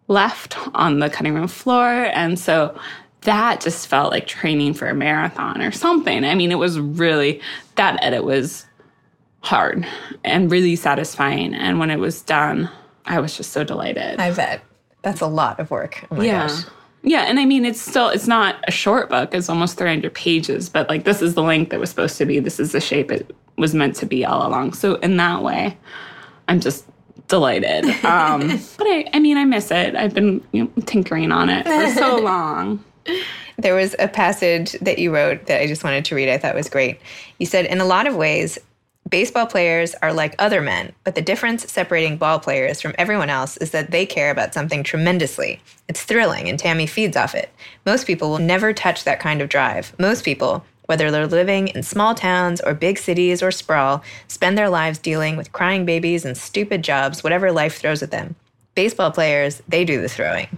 left 0.08 0.58
on 0.76 1.00
the 1.00 1.10
cutting 1.10 1.34
room 1.34 1.48
floor. 1.48 1.88
And 1.88 2.38
so 2.38 2.78
that 3.24 3.62
just 3.62 3.88
felt 3.88 4.12
like 4.12 4.28
training 4.28 4.74
for 4.74 4.88
a 4.88 4.94
marathon 4.94 5.62
or 5.62 5.72
something. 5.72 6.24
I 6.24 6.36
mean, 6.36 6.52
it 6.52 6.58
was 6.58 6.80
really, 6.80 7.42
that 7.76 8.04
edit 8.04 8.24
was 8.24 8.66
hard 9.42 9.86
and 10.24 10.50
really 10.50 10.76
satisfying. 10.76 11.54
And 11.54 11.80
when 11.80 11.90
it 11.90 12.00
was 12.00 12.22
done, 12.22 12.70
I 13.06 13.20
was 13.20 13.36
just 13.36 13.52
so 13.52 13.64
delighted. 13.64 14.20
I 14.20 14.32
bet. 14.32 14.62
That's 15.02 15.22
a 15.22 15.28
lot 15.28 15.60
of 15.60 15.70
work. 15.70 16.06
Oh 16.12 16.22
yeah. 16.22 16.48
gosh. 16.48 16.64
Yeah, 17.06 17.24
and 17.24 17.38
I 17.38 17.46
mean 17.46 17.66
it's 17.66 17.82
still 17.82 18.08
it's 18.08 18.28
not 18.28 18.64
a 18.66 18.72
short 18.72 19.10
book. 19.10 19.34
It's 19.34 19.50
almost 19.50 19.78
300 19.78 20.14
pages, 20.14 20.70
but 20.70 20.88
like 20.88 21.04
this 21.04 21.22
is 21.22 21.34
the 21.34 21.44
length 21.44 21.74
it 21.74 21.80
was 21.80 21.90
supposed 21.90 22.18
to 22.18 22.26
be. 22.26 22.40
This 22.40 22.60
is 22.60 22.72
the 22.72 22.80
shape 22.80 23.12
it 23.12 23.36
was 23.58 23.76
meant 23.76 23.98
to 23.98 24.06
be 24.06 24.24
all 24.24 24.48
along. 24.48 24.74
So 24.74 24.96
in 24.96 25.18
that 25.18 25.44
way, 25.44 25.78
I'm 26.48 26.62
just 26.62 26.86
delighted. 27.28 27.86
Um, 28.04 28.60
but 28.78 28.88
I, 28.88 29.10
I 29.14 29.20
mean, 29.20 29.38
I 29.38 29.46
miss 29.46 29.72
it. 29.72 29.96
I've 29.96 30.14
been 30.14 30.42
you 30.52 30.64
know, 30.64 30.72
tinkering 30.86 31.32
on 31.32 31.50
it 31.50 31.66
for 31.66 32.00
so 32.00 32.18
long. 32.22 32.84
There 33.58 33.76
was 33.76 33.96
a 34.00 34.08
passage 34.08 34.74
that 34.82 35.00
you 35.00 35.14
wrote 35.14 35.46
that 35.46 35.62
I 35.62 35.68
just 35.68 35.84
wanted 35.84 36.06
to 36.06 36.16
read. 36.16 36.30
I 36.30 36.38
thought 36.38 36.56
was 36.56 36.70
great. 36.70 37.00
You 37.40 37.46
said, 37.46 37.66
in 37.66 37.82
a 37.82 37.86
lot 37.86 38.08
of 38.08 38.16
ways, 38.16 38.58
baseball 39.10 39.46
players 39.46 39.94
are 40.02 40.14
like 40.14 40.36
other 40.40 40.62
men, 40.62 40.92
but 41.04 41.14
the 41.14 41.22
difference 41.22 41.72
separating 41.72 42.18
ball 42.18 42.40
players 42.40 42.82
from 42.82 42.96
everyone 42.98 43.30
else 43.30 43.58
is 43.58 43.72
that 43.72 43.92
they 43.92 44.06
care 44.06 44.32
about 44.32 44.54
something 44.54 44.84
tremendously. 44.84 45.62
It's 45.88 46.04
thrilling, 46.04 46.50
and 46.50 46.58
Tammy 46.58 46.88
feeds 46.88 47.18
off 47.18 47.36
it. 47.36 47.52
Most 47.86 48.08
people 48.08 48.30
will 48.32 48.40
never 48.40 48.74
touch 48.74 49.04
that 49.04 49.20
kind 49.20 49.42
of 49.42 49.50
drive. 49.50 49.94
Most 50.00 50.24
people 50.24 50.66
Whether 50.86 51.12
they're 51.12 51.28
living 51.28 51.70
in 51.70 51.84
small 51.84 52.14
towns 52.14 52.60
or 52.60 52.74
big 52.74 52.98
cities 52.98 53.42
or 53.42 53.52
sprawl, 53.52 54.04
spend 54.28 54.58
their 54.58 54.70
lives 54.70 55.00
dealing 55.00 55.38
with 55.38 55.54
crying 55.54 55.86
babies 55.86 56.26
and 56.26 56.38
stupid 56.38 56.84
jobs, 56.84 57.24
whatever 57.24 57.52
life 57.52 57.78
throws 57.78 58.04
at 58.04 58.12
them. 58.12 58.36
Baseball 58.76 59.12
players, 59.12 59.62
they 59.68 59.86
do 59.86 60.02
the 60.02 60.10
throwing. 60.10 60.58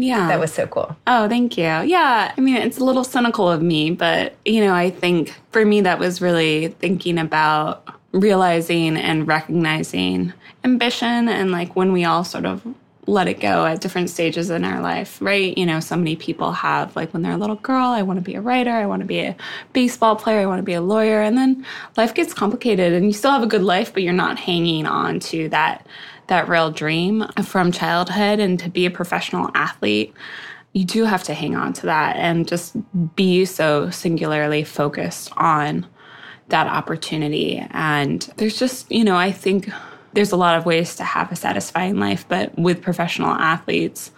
Yeah. 0.00 0.28
That 0.28 0.38
was 0.38 0.52
so 0.52 0.66
cool. 0.68 0.96
Oh, 1.08 1.28
thank 1.28 1.58
you. 1.58 1.64
Yeah. 1.64 2.32
I 2.36 2.40
mean, 2.40 2.56
it's 2.56 2.78
a 2.78 2.84
little 2.84 3.02
cynical 3.02 3.50
of 3.50 3.60
me, 3.62 3.90
but, 3.90 4.36
you 4.44 4.64
know, 4.64 4.72
I 4.72 4.90
think 4.90 5.34
for 5.50 5.64
me, 5.64 5.80
that 5.80 5.98
was 5.98 6.20
really 6.20 6.68
thinking 6.68 7.18
about 7.18 7.88
realizing 8.12 8.96
and 8.96 9.26
recognizing 9.26 10.32
ambition 10.64 11.28
and 11.28 11.50
like 11.50 11.74
when 11.74 11.92
we 11.92 12.04
all 12.04 12.22
sort 12.24 12.46
of 12.46 12.62
let 13.06 13.26
it 13.26 13.40
go 13.40 13.66
at 13.66 13.80
different 13.80 14.10
stages 14.10 14.50
in 14.50 14.64
our 14.64 14.80
life, 14.80 15.18
right? 15.20 15.56
You 15.56 15.66
know, 15.66 15.80
so 15.80 15.96
many 15.96 16.14
people 16.14 16.52
have, 16.52 16.94
like, 16.94 17.12
when 17.14 17.22
they're 17.22 17.32
a 17.32 17.38
little 17.38 17.56
girl, 17.56 17.86
I 17.86 18.02
want 18.02 18.18
to 18.18 18.22
be 18.22 18.34
a 18.34 18.40
writer, 18.40 18.70
I 18.70 18.84
want 18.84 19.00
to 19.00 19.06
be 19.06 19.20
a 19.20 19.34
baseball 19.72 20.14
player, 20.14 20.40
I 20.40 20.46
want 20.46 20.58
to 20.58 20.62
be 20.62 20.74
a 20.74 20.82
lawyer. 20.82 21.22
And 21.22 21.36
then 21.36 21.64
life 21.96 22.14
gets 22.14 22.34
complicated 22.34 22.92
and 22.92 23.06
you 23.06 23.14
still 23.14 23.30
have 23.30 23.42
a 23.42 23.46
good 23.46 23.62
life, 23.62 23.94
but 23.94 24.02
you're 24.02 24.12
not 24.12 24.38
hanging 24.38 24.86
on 24.86 25.20
to 25.20 25.48
that 25.48 25.86
that 26.28 26.48
real 26.48 26.70
dream 26.70 27.26
from 27.44 27.72
childhood 27.72 28.38
and 28.38 28.58
to 28.58 28.70
be 28.70 28.86
a 28.86 28.90
professional 28.90 29.50
athlete 29.54 30.14
you 30.72 30.84
do 30.84 31.04
have 31.04 31.24
to 31.24 31.34
hang 31.34 31.56
on 31.56 31.72
to 31.72 31.86
that 31.86 32.16
and 32.16 32.46
just 32.46 32.76
be 33.16 33.44
so 33.44 33.90
singularly 33.90 34.62
focused 34.62 35.32
on 35.36 35.86
that 36.48 36.66
opportunity. 36.66 37.64
And 37.70 38.22
there's 38.36 38.58
just 38.58 38.90
you 38.90 39.04
know 39.04 39.16
i 39.16 39.30
think 39.32 39.70
there's 40.14 40.32
a 40.32 40.36
lot 40.36 40.56
of 40.56 40.64
ways 40.66 40.96
to 40.96 41.04
have 41.04 41.30
a 41.30 41.36
satisfying 41.36 41.98
life 41.98 42.24
but 42.28 42.56
with 42.58 42.82
professional 42.82 43.30
athletes 43.30 44.10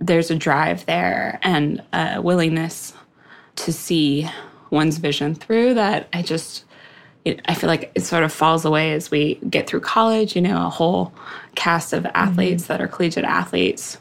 there's 0.00 0.30
a 0.30 0.36
drive 0.36 0.84
there 0.86 1.38
and 1.42 1.82
a 1.92 2.20
willingness 2.20 2.92
to 3.56 3.72
see 3.72 4.28
one's 4.70 4.98
vision 4.98 5.34
through 5.34 5.74
that 5.74 6.08
i 6.12 6.22
just 6.22 6.64
it, 7.26 7.40
I 7.46 7.54
feel 7.54 7.68
like 7.68 7.90
it 7.94 8.04
sort 8.04 8.22
of 8.22 8.32
falls 8.32 8.64
away 8.64 8.92
as 8.92 9.10
we 9.10 9.34
get 9.50 9.66
through 9.66 9.80
college. 9.80 10.36
You 10.36 10.42
know, 10.42 10.66
a 10.66 10.70
whole 10.70 11.12
cast 11.56 11.92
of 11.92 12.06
athletes 12.06 12.64
mm-hmm. 12.64 12.72
that 12.72 12.80
are 12.80 12.88
collegiate 12.88 13.24
athletes 13.24 13.98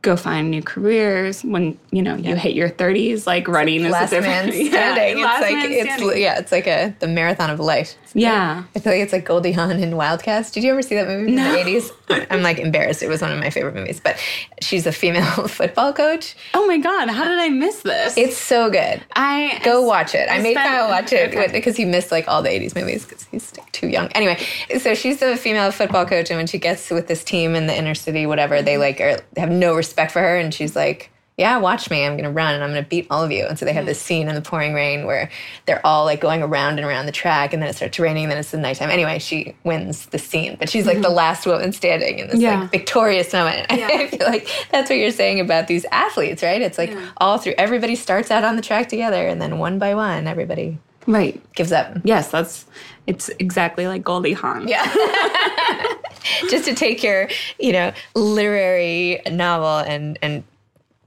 go 0.00 0.16
find 0.16 0.50
new 0.50 0.62
careers 0.62 1.44
when 1.44 1.78
you 1.92 2.02
know 2.02 2.16
yeah. 2.16 2.30
you 2.30 2.36
hit 2.36 2.54
your 2.54 2.68
30s 2.68 3.24
like 3.24 3.46
running 3.46 3.84
is 3.84 3.92
last 3.92 4.12
a 4.12 4.16
different 4.16 4.48
man 4.52 4.66
standing 4.68 5.18
yeah, 5.18 5.32
it's 5.32 5.42
like 5.42 5.70
it's 5.70 5.94
standing. 5.94 6.20
yeah 6.20 6.38
it's 6.38 6.50
like 6.50 6.66
a 6.66 6.92
the 6.98 7.06
marathon 7.06 7.50
of 7.50 7.60
life 7.60 7.94
yeah. 8.14 8.64
I 8.74 8.78
feel 8.78 8.92
like 8.92 9.02
it's 9.02 9.12
like 9.12 9.24
goldie 9.24 9.52
hawn 9.52 9.78
in 9.78 9.96
wildcats. 9.96 10.50
Did 10.50 10.64
you 10.64 10.72
ever 10.72 10.82
see 10.82 10.94
that 10.94 11.06
movie 11.06 11.32
no. 11.32 11.52
the 11.52 11.58
80s 11.58 12.26
i'm 12.30 12.42
like 12.42 12.58
embarrassed. 12.58 13.02
It 13.02 13.08
was 13.08 13.22
one 13.22 13.32
of 13.32 13.38
my 13.38 13.50
favorite 13.50 13.74
movies 13.74 14.00
but 14.02 14.18
she's 14.60 14.86
a 14.86 14.92
female 14.92 15.24
football 15.48 15.92
coach. 15.92 16.34
Oh 16.54 16.66
my 16.66 16.78
god 16.78 17.08
how 17.08 17.24
did 17.24 17.38
i 17.38 17.48
miss 17.48 17.82
this? 17.82 18.16
It's 18.16 18.36
so 18.36 18.70
good. 18.70 19.04
I 19.14 19.60
go 19.64 19.82
watch 19.82 20.14
it. 20.14 20.28
I, 20.28 20.36
I 20.36 20.42
made 20.42 20.56
kyle 20.56 20.88
watch 20.88 21.12
it 21.12 21.34
okay. 21.34 21.50
because 21.52 21.76
he 21.76 21.84
missed 21.84 22.10
like 22.10 22.28
all 22.28 22.42
the 22.42 22.50
80s 22.50 22.74
movies 22.74 23.04
because 23.04 23.24
he's 23.24 23.52
too 23.72 23.88
young. 23.88 24.08
Anyway 24.08 24.38
so 24.78 24.94
she's 24.94 25.22
a 25.22 25.36
female 25.36 25.70
football 25.70 26.06
coach 26.06 26.30
and 26.30 26.38
when 26.38 26.46
she 26.46 26.58
gets 26.58 26.90
with 26.90 27.08
this 27.08 27.24
team 27.24 27.54
in 27.54 27.66
the 27.66 27.76
inner 27.76 27.94
city 27.94 28.26
whatever 28.26 28.62
they 28.62 28.78
like 28.78 29.00
are, 29.00 29.20
have 29.36 29.50
no 29.50 29.74
respect 29.74 30.12
for 30.12 30.20
her 30.20 30.36
and 30.36 30.52
she's 30.52 30.76
like 30.76 31.10
yeah, 31.42 31.58
watch 31.58 31.90
me. 31.90 32.06
I'm 32.06 32.12
going 32.12 32.22
to 32.22 32.30
run 32.30 32.54
and 32.54 32.62
I'm 32.62 32.70
going 32.70 32.84
to 32.84 32.88
beat 32.88 33.08
all 33.10 33.24
of 33.24 33.32
you. 33.32 33.44
And 33.46 33.58
so 33.58 33.64
they 33.64 33.72
have 33.72 33.84
this 33.84 34.00
scene 34.00 34.28
in 34.28 34.36
the 34.36 34.40
pouring 34.40 34.74
rain 34.74 35.06
where 35.06 35.28
they're 35.66 35.84
all 35.84 36.04
like 36.04 36.20
going 36.20 36.40
around 36.40 36.78
and 36.78 36.86
around 36.86 37.06
the 37.06 37.12
track 37.12 37.52
and 37.52 37.60
then 37.60 37.68
it 37.68 37.74
starts 37.74 37.98
raining 37.98 38.22
and 38.22 38.30
then 38.30 38.38
it's 38.38 38.52
the 38.52 38.58
nighttime. 38.58 38.90
Anyway, 38.90 39.18
she 39.18 39.56
wins 39.64 40.06
the 40.06 40.20
scene, 40.20 40.54
but 40.56 40.68
she's 40.68 40.86
like 40.86 40.98
mm-hmm. 40.98 41.02
the 41.02 41.10
last 41.10 41.44
woman 41.44 41.72
standing 41.72 42.20
in 42.20 42.28
this 42.28 42.38
yeah. 42.38 42.60
like 42.60 42.70
victorious 42.70 43.32
moment. 43.32 43.66
Yeah. 43.82 43.88
I 43.90 44.06
feel 44.06 44.26
like 44.26 44.48
that's 44.70 44.90
what 44.90 44.96
you're 44.96 45.10
saying 45.10 45.40
about 45.40 45.66
these 45.66 45.84
athletes, 45.86 46.42
right? 46.42 46.62
It's 46.62 46.78
like 46.78 46.90
yeah. 46.90 47.10
all 47.16 47.38
through, 47.38 47.54
everybody 47.58 47.96
starts 47.96 48.30
out 48.30 48.44
on 48.44 48.54
the 48.54 48.62
track 48.62 48.88
together 48.88 49.26
and 49.26 49.42
then 49.42 49.58
one 49.58 49.80
by 49.80 49.94
one, 49.94 50.28
everybody 50.28 50.78
right 51.08 51.42
gives 51.54 51.72
up. 51.72 51.96
Yes, 52.04 52.30
that's, 52.30 52.66
it's 53.08 53.28
exactly 53.40 53.88
like 53.88 54.04
Goldie 54.04 54.34
Hawn. 54.34 54.68
Yeah. 54.68 54.84
Just 56.50 56.66
to 56.66 56.74
take 56.74 57.02
your, 57.02 57.28
you 57.58 57.72
know, 57.72 57.92
literary 58.14 59.20
novel 59.30 59.78
and, 59.78 60.18
and 60.22 60.44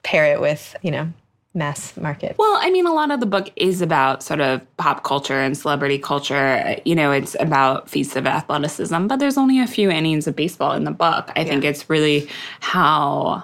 pair 0.06 0.32
it 0.32 0.40
with, 0.40 0.76
you 0.82 0.92
know, 0.92 1.12
mass 1.56 1.98
market. 1.98 2.36
Well, 2.38 2.58
I 2.62 2.70
mean, 2.70 2.86
a 2.86 2.94
lot 2.94 3.12
of 3.12 3.20
the 3.20 3.26
book 3.26 3.50
is 3.56 3.82
about 3.82 4.22
sort 4.22 4.42
of 4.42 4.62
pop 4.78 5.04
culture 5.04 5.40
and 5.40 5.58
celebrity 5.58 5.98
culture. 5.98 6.78
You 6.86 6.96
know, 6.96 7.12
it's 7.12 7.36
about 7.40 7.90
feats 7.90 8.16
of 8.16 8.28
athleticism, 8.28 9.08
but 9.08 9.18
there's 9.18 9.38
only 9.38 9.60
a 9.60 9.68
few 9.68 9.90
innings 9.90 10.28
of 10.28 10.36
baseball 10.36 10.74
in 10.74 10.84
the 10.84 10.92
book. 10.92 11.32
I 11.36 11.42
yeah. 11.42 11.46
think 11.46 11.64
it's 11.64 11.90
really 11.90 12.30
how 12.60 13.44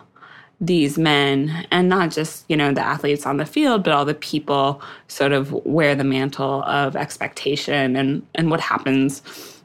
these 0.60 0.95
men 0.95 1.65
and 1.71 1.89
not 1.89 2.12
just 2.12 2.45
you 2.47 2.56
know 2.56 2.71
the 2.71 2.86
athletes 2.86 3.26
on 3.26 3.38
the 3.38 3.47
field 3.47 3.84
but 3.84 3.91
all 3.91 4.06
the 4.06 4.13
people 4.13 4.80
sort 5.08 5.32
of 5.32 5.52
wear 5.65 5.95
the 5.95 6.04
mantle 6.04 6.62
of 6.65 6.95
expectation 6.95 7.95
and 7.95 8.21
and 8.36 8.52
what 8.52 8.60
happens 8.60 9.24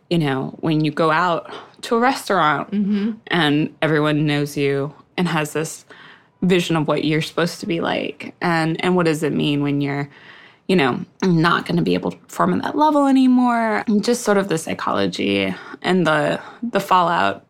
you 0.08 0.16
know 0.16 0.56
when 0.60 0.82
you 0.82 0.90
go 0.90 1.10
out 1.10 1.52
to 1.82 1.96
a 1.96 1.98
restaurant 1.98 2.70
mm-hmm. 2.70 3.12
and 3.26 3.76
everyone 3.82 4.24
knows 4.24 4.56
you 4.56 4.90
and 5.18 5.28
has 5.28 5.52
this 5.52 5.84
vision 6.46 6.76
of 6.76 6.88
what 6.88 7.04
you're 7.04 7.22
supposed 7.22 7.60
to 7.60 7.66
be 7.66 7.80
like. 7.80 8.34
And 8.40 8.82
and 8.84 8.96
what 8.96 9.06
does 9.06 9.22
it 9.22 9.32
mean 9.32 9.62
when 9.62 9.80
you're 9.80 10.08
you 10.68 10.76
know 10.76 11.04
not 11.22 11.66
going 11.66 11.76
to 11.76 11.82
be 11.82 11.94
able 11.94 12.10
to 12.10 12.16
perform 12.16 12.54
at 12.54 12.62
that 12.62 12.76
level 12.76 13.06
anymore? 13.06 13.84
Just 14.00 14.22
sort 14.22 14.38
of 14.38 14.48
the 14.48 14.58
psychology 14.58 15.54
and 15.82 16.06
the 16.06 16.40
the 16.62 16.80
fallout 16.80 17.44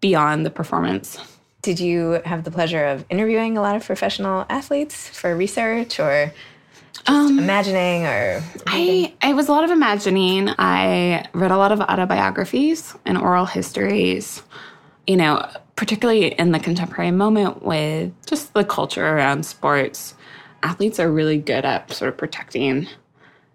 beyond 0.00 0.46
the 0.46 0.50
performance. 0.50 1.18
Did 1.62 1.80
you 1.80 2.22
have 2.24 2.44
the 2.44 2.50
pleasure 2.50 2.84
of 2.84 3.04
interviewing 3.10 3.58
a 3.58 3.60
lot 3.60 3.74
of 3.74 3.84
professional 3.84 4.46
athletes 4.48 5.08
for 5.08 5.34
research 5.34 5.98
or 5.98 6.32
um, 7.08 7.38
imagining 7.38 8.04
or 8.04 8.42
I, 8.66 9.14
I 9.20 9.32
was 9.32 9.48
a 9.48 9.52
lot 9.52 9.64
of 9.64 9.70
imagining. 9.70 10.50
I 10.58 11.26
read 11.32 11.50
a 11.50 11.56
lot 11.56 11.72
of 11.72 11.80
autobiographies 11.80 12.94
and 13.04 13.18
oral 13.18 13.46
histories 13.46 14.42
you 15.06 15.16
know 15.16 15.48
particularly 15.76 16.32
in 16.32 16.52
the 16.52 16.58
contemporary 16.58 17.10
moment 17.10 17.62
with 17.62 18.12
just 18.26 18.54
the 18.54 18.64
culture 18.64 19.06
around 19.06 19.44
sports, 19.44 20.14
athletes 20.62 20.98
are 20.98 21.10
really 21.10 21.38
good 21.38 21.64
at 21.64 21.92
sort 21.92 22.08
of 22.08 22.16
protecting 22.16 22.88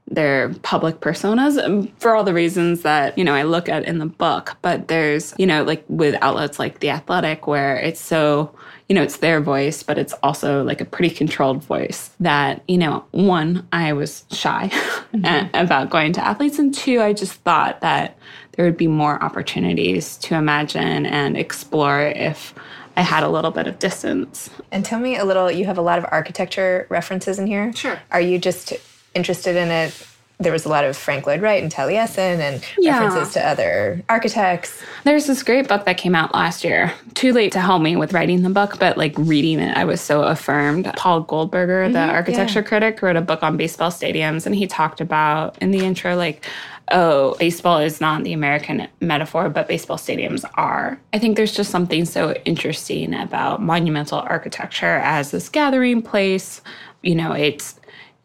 their 0.07 0.49
public 0.61 0.99
personas 0.99 1.91
for 1.99 2.15
all 2.15 2.23
the 2.23 2.33
reasons 2.33 2.81
that, 2.81 3.17
you 3.17 3.23
know, 3.23 3.33
I 3.33 3.43
look 3.43 3.69
at 3.69 3.85
in 3.85 3.99
the 3.99 4.05
book. 4.05 4.57
But 4.61 4.87
there's, 4.87 5.33
you 5.37 5.45
know, 5.45 5.63
like 5.63 5.83
with 5.87 6.15
outlets 6.21 6.59
like 6.59 6.79
The 6.79 6.89
Athletic, 6.89 7.47
where 7.47 7.77
it's 7.77 8.01
so, 8.01 8.53
you 8.89 8.95
know, 8.95 9.01
it's 9.01 9.17
their 9.17 9.39
voice, 9.39 9.83
but 9.83 9.97
it's 9.97 10.13
also 10.21 10.63
like 10.63 10.81
a 10.81 10.85
pretty 10.85 11.13
controlled 11.15 11.63
voice 11.63 12.11
that, 12.19 12.61
you 12.67 12.77
know, 12.77 13.05
one, 13.11 13.67
I 13.71 13.93
was 13.93 14.25
shy 14.31 14.69
mm-hmm. 15.13 15.55
about 15.55 15.89
going 15.89 16.11
to 16.13 16.25
athletes. 16.25 16.59
And 16.59 16.73
two, 16.73 17.01
I 17.01 17.13
just 17.13 17.33
thought 17.33 17.79
that 17.81 18.17
there 18.62 18.69
would 18.69 18.78
be 18.78 18.86
more 18.86 19.21
opportunities 19.24 20.17
to 20.17 20.36
imagine 20.36 21.08
and 21.08 21.36
explore 21.36 22.00
if 22.04 22.54
I 22.95 23.02
had 23.02 23.24
a 23.24 23.28
little 23.28 23.50
bit 23.50 23.65
of 23.65 23.80
distance. 23.80 24.52
And 24.71 24.86
tell 24.86 25.00
me 25.00 25.17
a 25.17 25.26
little, 25.26 25.50
you 25.50 25.65
have 25.65 25.80
a 25.80 25.82
lot 25.82 25.97
of 25.97 26.06
architecture 26.12 26.86
references 26.88 27.39
in 27.39 27.47
here. 27.47 27.74
Sure. 27.74 28.00
Are 28.12 28.21
you 28.21 28.38
just 28.38 28.74
interested 29.15 29.56
in 29.56 29.69
it 29.69 30.08
there 30.41 30.51
was 30.51 30.65
a 30.65 30.69
lot 30.69 30.84
of 30.84 30.97
Frank 30.97 31.27
Lloyd 31.27 31.41
Wright 31.41 31.62
and 31.62 31.71
Taliesin 31.71 32.39
and 32.39 32.65
yeah. 32.77 32.99
references 32.99 33.34
to 33.34 33.47
other 33.47 34.01
architects. 34.10 34.82
There's 35.04 35.27
this 35.27 35.43
great 35.43 35.67
book 35.67 35.86
that 35.86 35.97
came 35.97 36.15
out 36.15 36.34
last 36.34 36.63
year. 36.63 36.93
Too 37.13 37.34
late 37.34 37.51
to 37.54 37.60
help 37.60 37.82
me 37.82 37.95
with 37.95 38.13
writing 38.13 38.41
the 38.41 38.49
book, 38.49 38.80
but 38.80 38.97
like 38.97 39.13
reading 39.17 39.60
it, 39.60 39.77
I 39.77 39.86
was 39.86 40.01
so 40.01 40.23
affirmed. 40.23 40.91
Paul 40.97 41.21
Goldberger, 41.21 41.84
mm-hmm, 41.84 41.93
the 41.93 41.99
architecture 41.99 42.60
yeah. 42.60 42.67
critic, 42.67 43.01
wrote 43.01 43.15
a 43.15 43.21
book 43.21 43.43
on 43.43 43.58
baseball 43.58 43.91
stadiums, 43.91 44.45
and 44.45 44.56
he 44.56 44.67
talked 44.67 45.01
about 45.01 45.58
in 45.60 45.71
the 45.71 45.80
intro, 45.80 46.15
like, 46.15 46.45
oh, 46.91 47.36
baseball 47.39 47.80
is 47.80 48.01
not 48.01 48.23
the 48.23 48.34
American 48.34 48.88
metaphor, 48.99 49.49
but 49.49 49.67
baseball 49.67 49.97
stadiums 49.97 50.43
are. 50.56 50.99
I 51.13 51.19
think 51.19 51.38
there's 51.38 51.54
just 51.54 51.71
something 51.71 52.06
so 52.06 52.34
interesting 52.45 53.13
about 53.13 53.62
monumental 53.62 54.19
architecture 54.19 54.97
as 54.97 55.32
this 55.32 55.49
gathering 55.49 56.01
place. 56.01 56.62
You 57.01 57.15
know, 57.15 57.32
it's 57.32 57.80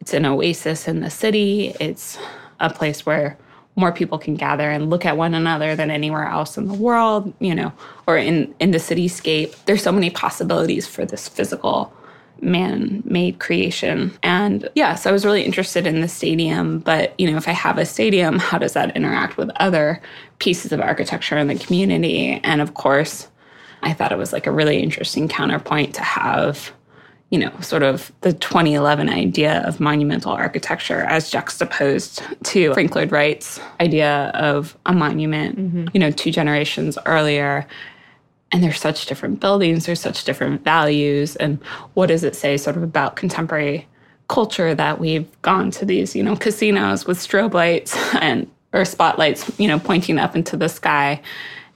it's 0.07 0.13
an 0.13 0.25
oasis 0.25 0.87
in 0.87 1.01
the 1.01 1.09
city. 1.09 1.75
It's 1.81 2.17
a 2.61 2.69
place 2.69 3.05
where 3.05 3.37
more 3.75 3.91
people 3.91 4.17
can 4.17 4.35
gather 4.35 4.71
and 4.71 4.89
look 4.89 5.05
at 5.05 5.17
one 5.17 5.33
another 5.33 5.75
than 5.75 5.91
anywhere 5.91 6.23
else 6.23 6.57
in 6.57 6.69
the 6.69 6.73
world, 6.73 7.33
you 7.39 7.53
know, 7.53 7.73
or 8.07 8.15
in, 8.17 8.55
in 8.61 8.71
the 8.71 8.77
cityscape. 8.77 9.53
There's 9.65 9.83
so 9.83 9.91
many 9.91 10.09
possibilities 10.09 10.87
for 10.87 11.03
this 11.03 11.27
physical 11.27 11.91
man 12.39 13.03
made 13.03 13.39
creation. 13.39 14.17
And 14.23 14.69
yeah, 14.75 14.95
so 14.95 15.09
I 15.09 15.13
was 15.13 15.25
really 15.25 15.43
interested 15.43 15.85
in 15.85 15.99
the 15.99 16.07
stadium. 16.07 16.79
But, 16.79 17.13
you 17.19 17.29
know, 17.29 17.35
if 17.35 17.49
I 17.49 17.51
have 17.51 17.77
a 17.77 17.85
stadium, 17.85 18.39
how 18.39 18.59
does 18.59 18.71
that 18.73 18.95
interact 18.95 19.35
with 19.35 19.49
other 19.57 20.01
pieces 20.39 20.71
of 20.71 20.79
architecture 20.79 21.37
in 21.37 21.47
the 21.49 21.55
community? 21.55 22.39
And 22.45 22.61
of 22.61 22.75
course, 22.75 23.27
I 23.83 23.91
thought 23.91 24.13
it 24.13 24.17
was 24.17 24.31
like 24.31 24.47
a 24.47 24.51
really 24.51 24.79
interesting 24.79 25.27
counterpoint 25.27 25.95
to 25.95 26.01
have 26.01 26.71
you 27.29 27.37
know, 27.37 27.51
sort 27.59 27.83
of 27.83 28.11
the 28.21 28.31
2011 28.31 29.09
idea 29.09 29.61
of 29.67 29.79
monumental 29.79 30.31
architecture 30.31 31.01
as 31.01 31.29
juxtaposed 31.29 32.23
to 32.43 32.73
Frank 32.73 32.95
Lloyd 32.95 33.11
Wright's 33.11 33.59
idea 33.81 34.31
of 34.33 34.77
a 34.85 34.93
monument, 34.93 35.57
mm-hmm. 35.57 35.87
you 35.93 35.99
know, 35.99 36.11
two 36.11 36.31
generations 36.31 36.97
earlier. 37.05 37.67
And 38.53 38.63
there's 38.63 38.79
such 38.79 39.07
different 39.07 39.41
buildings, 39.41 39.85
there's 39.85 39.99
such 39.99 40.23
different 40.23 40.63
values. 40.63 41.35
And 41.35 41.61
what 41.95 42.07
does 42.07 42.23
it 42.23 42.33
say 42.35 42.55
sort 42.55 42.77
of 42.77 42.83
about 42.83 43.17
contemporary 43.17 43.85
culture 44.29 44.73
that 44.73 44.99
we've 44.99 45.29
gone 45.41 45.69
to 45.71 45.85
these, 45.85 46.15
you 46.15 46.23
know, 46.23 46.35
casinos 46.37 47.05
with 47.05 47.17
strobe 47.17 47.53
lights 47.53 47.97
and 48.21 48.49
or 48.73 48.85
spotlights, 48.85 49.51
you 49.59 49.67
know, 49.67 49.79
pointing 49.79 50.17
up 50.17 50.35
into 50.35 50.55
the 50.55 50.69
sky 50.69 51.21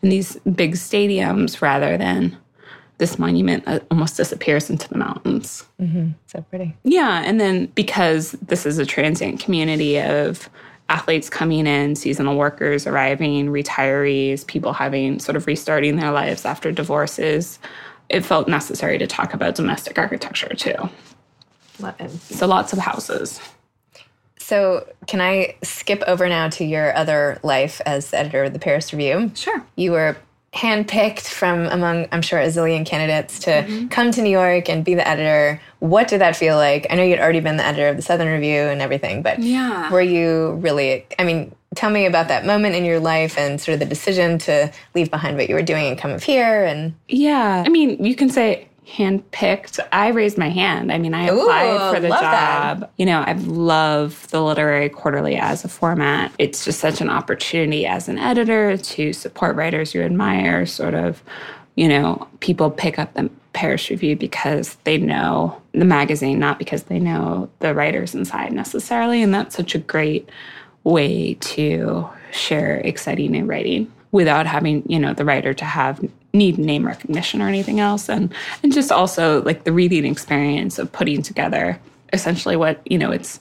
and 0.01 0.11
these 0.11 0.35
big 0.55 0.73
stadiums 0.73 1.61
rather 1.61 1.97
than 1.97 2.37
this 3.01 3.17
monument 3.17 3.63
uh, 3.65 3.79
almost 3.89 4.15
disappears 4.15 4.69
into 4.69 4.87
the 4.87 4.95
mountains. 4.95 5.65
Mm-hmm. 5.81 6.11
So 6.27 6.45
pretty. 6.51 6.77
Yeah. 6.83 7.23
And 7.25 7.41
then 7.41 7.65
because 7.73 8.33
this 8.33 8.63
is 8.63 8.77
a 8.77 8.85
transient 8.85 9.39
community 9.39 9.99
of 9.99 10.47
athletes 10.87 11.27
coming 11.27 11.65
in, 11.65 11.95
seasonal 11.95 12.37
workers 12.37 12.85
arriving, 12.85 13.47
retirees, 13.47 14.45
people 14.45 14.71
having 14.71 15.17
sort 15.17 15.35
of 15.35 15.47
restarting 15.47 15.95
their 15.95 16.11
lives 16.11 16.45
after 16.45 16.71
divorces, 16.71 17.57
it 18.09 18.21
felt 18.21 18.47
necessary 18.47 18.99
to 18.99 19.07
talk 19.07 19.33
about 19.33 19.55
domestic 19.55 19.97
architecture 19.97 20.53
too. 20.53 20.75
Love 21.79 21.99
it. 21.99 22.11
So 22.11 22.45
lots 22.45 22.71
of 22.71 22.77
houses. 22.77 23.41
So, 24.37 24.87
can 25.07 25.21
I 25.21 25.55
skip 25.63 26.03
over 26.05 26.27
now 26.27 26.49
to 26.49 26.65
your 26.65 26.95
other 26.95 27.39
life 27.41 27.81
as 27.85 28.13
editor 28.13 28.43
of 28.43 28.53
the 28.53 28.59
Paris 28.59 28.91
Review? 28.93 29.31
Sure. 29.33 29.65
You 29.75 29.93
were 29.93 30.17
handpicked 30.53 31.27
from 31.27 31.67
among, 31.67 32.07
I'm 32.11 32.21
sure, 32.21 32.39
a 32.39 32.47
zillion 32.47 32.85
candidates 32.85 33.39
to 33.39 33.51
mm-hmm. 33.51 33.87
come 33.87 34.11
to 34.11 34.21
New 34.21 34.29
York 34.29 34.69
and 34.69 34.83
be 34.83 34.95
the 34.95 35.07
editor. 35.07 35.61
What 35.79 36.07
did 36.07 36.19
that 36.21 36.35
feel 36.35 36.57
like? 36.57 36.87
I 36.89 36.95
know 36.95 37.03
you'd 37.03 37.19
already 37.19 37.39
been 37.39 37.57
the 37.57 37.65
editor 37.65 37.87
of 37.87 37.95
the 37.95 38.01
Southern 38.01 38.27
Review 38.27 38.61
and 38.61 38.81
everything, 38.81 39.21
but 39.21 39.39
yeah. 39.39 39.89
were 39.89 40.01
you 40.01 40.53
really, 40.61 41.05
I 41.17 41.23
mean, 41.23 41.55
tell 41.75 41.89
me 41.89 42.05
about 42.05 42.27
that 42.27 42.45
moment 42.45 42.75
in 42.75 42.83
your 42.83 42.99
life 42.99 43.37
and 43.37 43.61
sort 43.61 43.73
of 43.73 43.79
the 43.79 43.85
decision 43.85 44.37
to 44.39 44.71
leave 44.93 45.09
behind 45.09 45.37
what 45.37 45.47
you 45.47 45.55
were 45.55 45.61
doing 45.61 45.87
and 45.87 45.97
come 45.97 46.11
up 46.11 46.21
here 46.21 46.65
and 46.65 46.93
yeah 47.07 47.63
i 47.65 47.69
mean 47.69 48.03
you 48.03 48.13
can 48.13 48.29
say 48.29 48.67
handpicked. 48.87 49.79
I 49.91 50.09
raised 50.09 50.37
my 50.37 50.49
hand. 50.49 50.91
I 50.91 50.97
mean, 50.97 51.13
I 51.13 51.25
applied 51.25 51.89
Ooh, 51.89 51.93
for 51.93 51.99
the 51.99 52.09
job. 52.09 52.81
That. 52.81 52.91
You 52.97 53.05
know, 53.05 53.21
I 53.21 53.33
love 53.33 54.27
the 54.29 54.41
literary 54.41 54.89
quarterly 54.89 55.35
as 55.35 55.63
a 55.63 55.69
format. 55.69 56.31
It's 56.39 56.65
just 56.65 56.79
such 56.79 57.01
an 57.01 57.09
opportunity 57.09 57.85
as 57.85 58.09
an 58.09 58.17
editor 58.17 58.77
to 58.77 59.13
support 59.13 59.55
writers 59.55 59.93
you 59.93 60.01
admire, 60.01 60.65
sort 60.65 60.93
of, 60.93 61.23
you 61.75 61.87
know, 61.87 62.27
people 62.39 62.69
pick 62.69 62.99
up 62.99 63.13
the 63.13 63.29
Paris 63.53 63.89
Review 63.89 64.15
because 64.15 64.75
they 64.83 64.97
know 64.97 65.61
the 65.73 65.85
magazine, 65.85 66.39
not 66.39 66.57
because 66.59 66.83
they 66.83 66.99
know 66.99 67.49
the 67.59 67.73
writers 67.73 68.15
inside 68.15 68.51
necessarily. 68.51 69.21
And 69.21 69.33
that's 69.33 69.55
such 69.55 69.75
a 69.75 69.79
great 69.79 70.27
way 70.83 71.35
to 71.35 72.09
share 72.31 72.77
exciting 72.77 73.31
new 73.31 73.45
writing 73.45 73.91
without 74.11 74.45
having, 74.45 74.83
you 74.89 74.99
know, 74.99 75.13
the 75.13 75.25
writer 75.25 75.53
to 75.53 75.65
have 75.65 75.99
need 76.33 76.57
name 76.57 76.85
recognition 76.85 77.41
or 77.41 77.47
anything 77.47 77.79
else. 77.79 78.09
And 78.09 78.33
and 78.63 78.73
just 78.73 78.91
also 78.91 79.41
like 79.43 79.63
the 79.63 79.73
reading 79.73 80.05
experience 80.05 80.79
of 80.79 80.91
putting 80.91 81.21
together 81.21 81.79
essentially 82.13 82.55
what 82.55 82.81
you 82.85 82.97
know 82.97 83.11
it's 83.11 83.39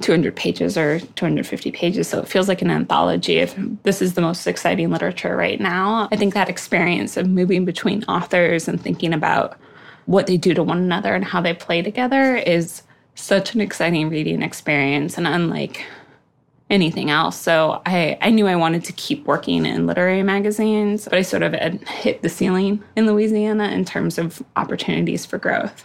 200 0.00 0.34
pages 0.34 0.76
or 0.76 0.98
250 0.98 1.70
pages. 1.72 2.08
So 2.08 2.20
it 2.20 2.28
feels 2.28 2.48
like 2.48 2.62
an 2.62 2.70
anthology 2.70 3.36
if 3.36 3.54
this 3.82 4.00
is 4.00 4.14
the 4.14 4.22
most 4.22 4.46
exciting 4.46 4.90
literature 4.90 5.36
right 5.36 5.60
now. 5.60 6.08
I 6.10 6.16
think 6.16 6.34
that 6.34 6.48
experience 6.48 7.16
of 7.16 7.28
moving 7.28 7.64
between 7.64 8.04
authors 8.04 8.66
and 8.66 8.80
thinking 8.80 9.12
about 9.12 9.58
what 10.06 10.26
they 10.26 10.36
do 10.36 10.54
to 10.54 10.62
one 10.62 10.78
another 10.78 11.14
and 11.14 11.24
how 11.24 11.40
they 11.40 11.52
play 11.52 11.82
together 11.82 12.36
is 12.36 12.82
such 13.14 13.54
an 13.54 13.60
exciting 13.60 14.08
reading 14.08 14.42
experience. 14.42 15.18
And 15.18 15.26
unlike 15.26 15.84
anything 16.70 17.10
else. 17.10 17.38
So 17.38 17.82
I, 17.84 18.16
I 18.22 18.30
knew 18.30 18.46
I 18.46 18.56
wanted 18.56 18.84
to 18.84 18.92
keep 18.92 19.26
working 19.26 19.66
in 19.66 19.86
literary 19.86 20.22
magazines, 20.22 21.04
but 21.04 21.14
I 21.14 21.22
sort 21.22 21.42
of 21.42 21.52
had 21.52 21.86
hit 21.88 22.22
the 22.22 22.28
ceiling 22.28 22.82
in 22.96 23.06
Louisiana 23.06 23.68
in 23.68 23.84
terms 23.84 24.18
of 24.18 24.42
opportunities 24.56 25.26
for 25.26 25.38
growth. 25.38 25.84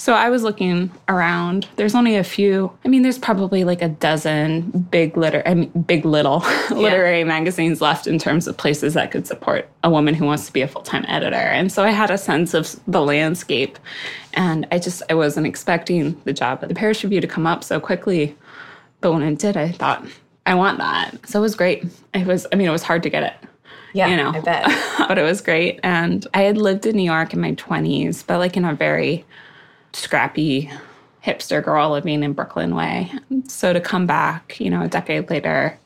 So 0.00 0.14
I 0.14 0.30
was 0.30 0.44
looking 0.44 0.92
around. 1.08 1.66
There's 1.74 1.96
only 1.96 2.14
a 2.14 2.22
few. 2.22 2.70
I 2.84 2.88
mean, 2.88 3.02
there's 3.02 3.18
probably 3.18 3.64
like 3.64 3.82
a 3.82 3.88
dozen 3.88 4.70
big 4.92 5.16
liter, 5.16 5.42
I 5.44 5.54
mean, 5.54 5.70
big 5.70 6.04
little 6.04 6.40
yeah. 6.44 6.76
literary 6.76 7.24
magazines 7.24 7.80
left 7.80 8.06
in 8.06 8.16
terms 8.16 8.46
of 8.46 8.56
places 8.56 8.94
that 8.94 9.10
could 9.10 9.26
support 9.26 9.68
a 9.82 9.90
woman 9.90 10.14
who 10.14 10.24
wants 10.24 10.46
to 10.46 10.52
be 10.52 10.62
a 10.62 10.68
full 10.68 10.82
time 10.82 11.04
editor. 11.08 11.36
And 11.36 11.72
so 11.72 11.82
I 11.82 11.90
had 11.90 12.12
a 12.12 12.18
sense 12.18 12.54
of 12.54 12.78
the 12.86 13.02
landscape, 13.02 13.76
and 14.34 14.68
I 14.70 14.78
just 14.78 15.02
I 15.10 15.14
wasn't 15.14 15.48
expecting 15.48 16.20
the 16.22 16.32
job 16.32 16.60
at 16.62 16.68
the 16.68 16.76
Paris 16.76 17.02
Review 17.02 17.20
to 17.20 17.26
come 17.26 17.46
up 17.46 17.64
so 17.64 17.80
quickly. 17.80 18.36
But 19.00 19.12
when 19.12 19.22
it 19.22 19.38
did, 19.38 19.56
I 19.56 19.72
thought, 19.72 20.04
I 20.46 20.54
want 20.54 20.78
that. 20.78 21.28
So 21.28 21.38
it 21.38 21.42
was 21.42 21.54
great. 21.54 21.84
It 22.14 22.26
was, 22.26 22.46
I 22.52 22.56
mean, 22.56 22.68
it 22.68 22.72
was 22.72 22.82
hard 22.82 23.02
to 23.04 23.10
get 23.10 23.22
it. 23.22 23.34
Yeah, 23.94 24.08
you 24.08 24.16
know, 24.16 24.30
I 24.30 24.40
bet. 24.40 24.66
but 25.08 25.18
it 25.18 25.22
was 25.22 25.40
great. 25.40 25.80
And 25.82 26.26
I 26.34 26.42
had 26.42 26.58
lived 26.58 26.86
in 26.86 26.96
New 26.96 27.04
York 27.04 27.32
in 27.32 27.40
my 27.40 27.52
20s, 27.52 28.26
but 28.26 28.38
like 28.38 28.56
in 28.56 28.64
a 28.64 28.74
very 28.74 29.24
scrappy 29.92 30.70
hipster 31.24 31.62
girl 31.62 31.90
living 31.90 32.22
in 32.22 32.32
Brooklyn 32.32 32.74
way. 32.74 33.12
So 33.46 33.72
to 33.72 33.80
come 33.80 34.06
back, 34.06 34.60
you 34.60 34.70
know, 34.70 34.82
a 34.82 34.88
decade 34.88 35.30
later 35.30 35.78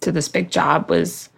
to 0.00 0.12
this 0.12 0.28
big 0.28 0.50
job 0.50 0.90
was 0.90 1.28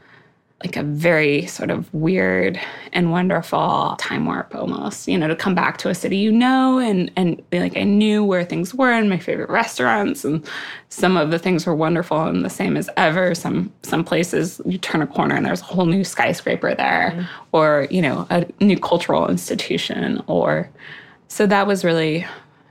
like 0.62 0.76
a 0.76 0.82
very 0.82 1.46
sort 1.46 1.70
of 1.70 1.92
weird 1.94 2.60
and 2.92 3.10
wonderful 3.10 3.96
time 3.98 4.26
warp 4.26 4.54
almost 4.54 5.08
you 5.08 5.16
know 5.16 5.26
to 5.26 5.36
come 5.36 5.54
back 5.54 5.78
to 5.78 5.88
a 5.88 5.94
city 5.94 6.18
you 6.18 6.30
know 6.30 6.78
and 6.78 7.10
and 7.16 7.42
like 7.52 7.76
i 7.76 7.82
knew 7.82 8.22
where 8.22 8.44
things 8.44 8.74
were 8.74 8.92
and 8.92 9.08
my 9.08 9.18
favorite 9.18 9.48
restaurants 9.48 10.24
and 10.24 10.46
some 10.90 11.16
of 11.16 11.30
the 11.30 11.38
things 11.38 11.66
were 11.66 11.74
wonderful 11.74 12.20
and 12.22 12.44
the 12.44 12.50
same 12.50 12.76
as 12.76 12.90
ever. 12.96 13.34
Some 13.34 13.72
some 13.82 14.04
places 14.04 14.60
you 14.66 14.76
turn 14.76 15.00
a 15.00 15.06
corner 15.06 15.36
and 15.36 15.46
there's 15.46 15.60
a 15.60 15.64
whole 15.64 15.86
new 15.86 16.04
skyscraper 16.04 16.74
there 16.74 17.12
mm-hmm. 17.14 17.46
or 17.52 17.86
you 17.90 18.02
know 18.02 18.26
a 18.30 18.46
new 18.60 18.78
cultural 18.78 19.28
institution 19.28 20.22
or 20.26 20.68
so 21.28 21.46
that 21.46 21.66
was 21.66 21.84
really 21.84 22.26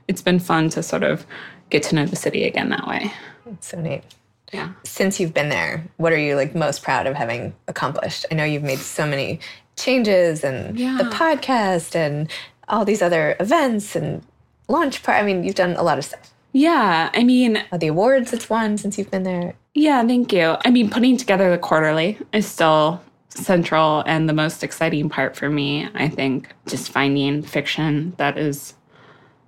it's 0.06 0.22
been 0.22 0.38
fun 0.38 0.68
to 0.70 0.82
sort 0.82 1.02
of 1.02 1.26
get 1.70 1.82
to 1.84 1.94
know 1.94 2.06
the 2.06 2.16
city 2.16 2.44
again 2.44 2.68
that 2.68 2.86
way. 2.86 3.12
It's 3.46 3.68
so 3.68 3.80
neat 3.80 4.04
yeah. 4.52 4.72
Since 4.84 5.20
you've 5.20 5.34
been 5.34 5.48
there, 5.48 5.84
what 5.96 6.12
are 6.12 6.18
you 6.18 6.36
like 6.36 6.54
most 6.54 6.82
proud 6.82 7.06
of 7.06 7.14
having 7.14 7.54
accomplished? 7.68 8.26
I 8.30 8.34
know 8.34 8.44
you've 8.44 8.62
made 8.62 8.78
so 8.78 9.06
many 9.06 9.40
changes 9.76 10.44
and 10.44 10.78
yeah. 10.78 10.98
the 10.98 11.04
podcast 11.04 11.94
and 11.94 12.30
all 12.68 12.84
these 12.84 13.02
other 13.02 13.36
events 13.40 13.94
and 13.96 14.22
launch 14.68 15.02
part. 15.02 15.22
I 15.22 15.26
mean, 15.26 15.44
you've 15.44 15.54
done 15.54 15.76
a 15.76 15.82
lot 15.82 15.98
of 15.98 16.04
stuff. 16.04 16.32
Yeah, 16.52 17.10
I 17.14 17.22
mean, 17.22 17.64
the 17.76 17.88
awards 17.88 18.32
it's 18.32 18.50
won 18.50 18.76
since 18.76 18.98
you've 18.98 19.10
been 19.10 19.22
there. 19.22 19.54
Yeah, 19.74 20.04
thank 20.04 20.32
you. 20.32 20.56
I 20.64 20.70
mean, 20.70 20.90
putting 20.90 21.16
together 21.16 21.50
the 21.50 21.58
quarterly 21.58 22.18
is 22.32 22.46
still 22.46 23.00
central 23.28 24.02
and 24.06 24.28
the 24.28 24.32
most 24.32 24.64
exciting 24.64 25.08
part 25.08 25.36
for 25.36 25.48
me. 25.48 25.88
I 25.94 26.08
think 26.08 26.52
just 26.66 26.90
finding 26.90 27.42
fiction 27.42 28.14
that 28.16 28.36
is 28.36 28.74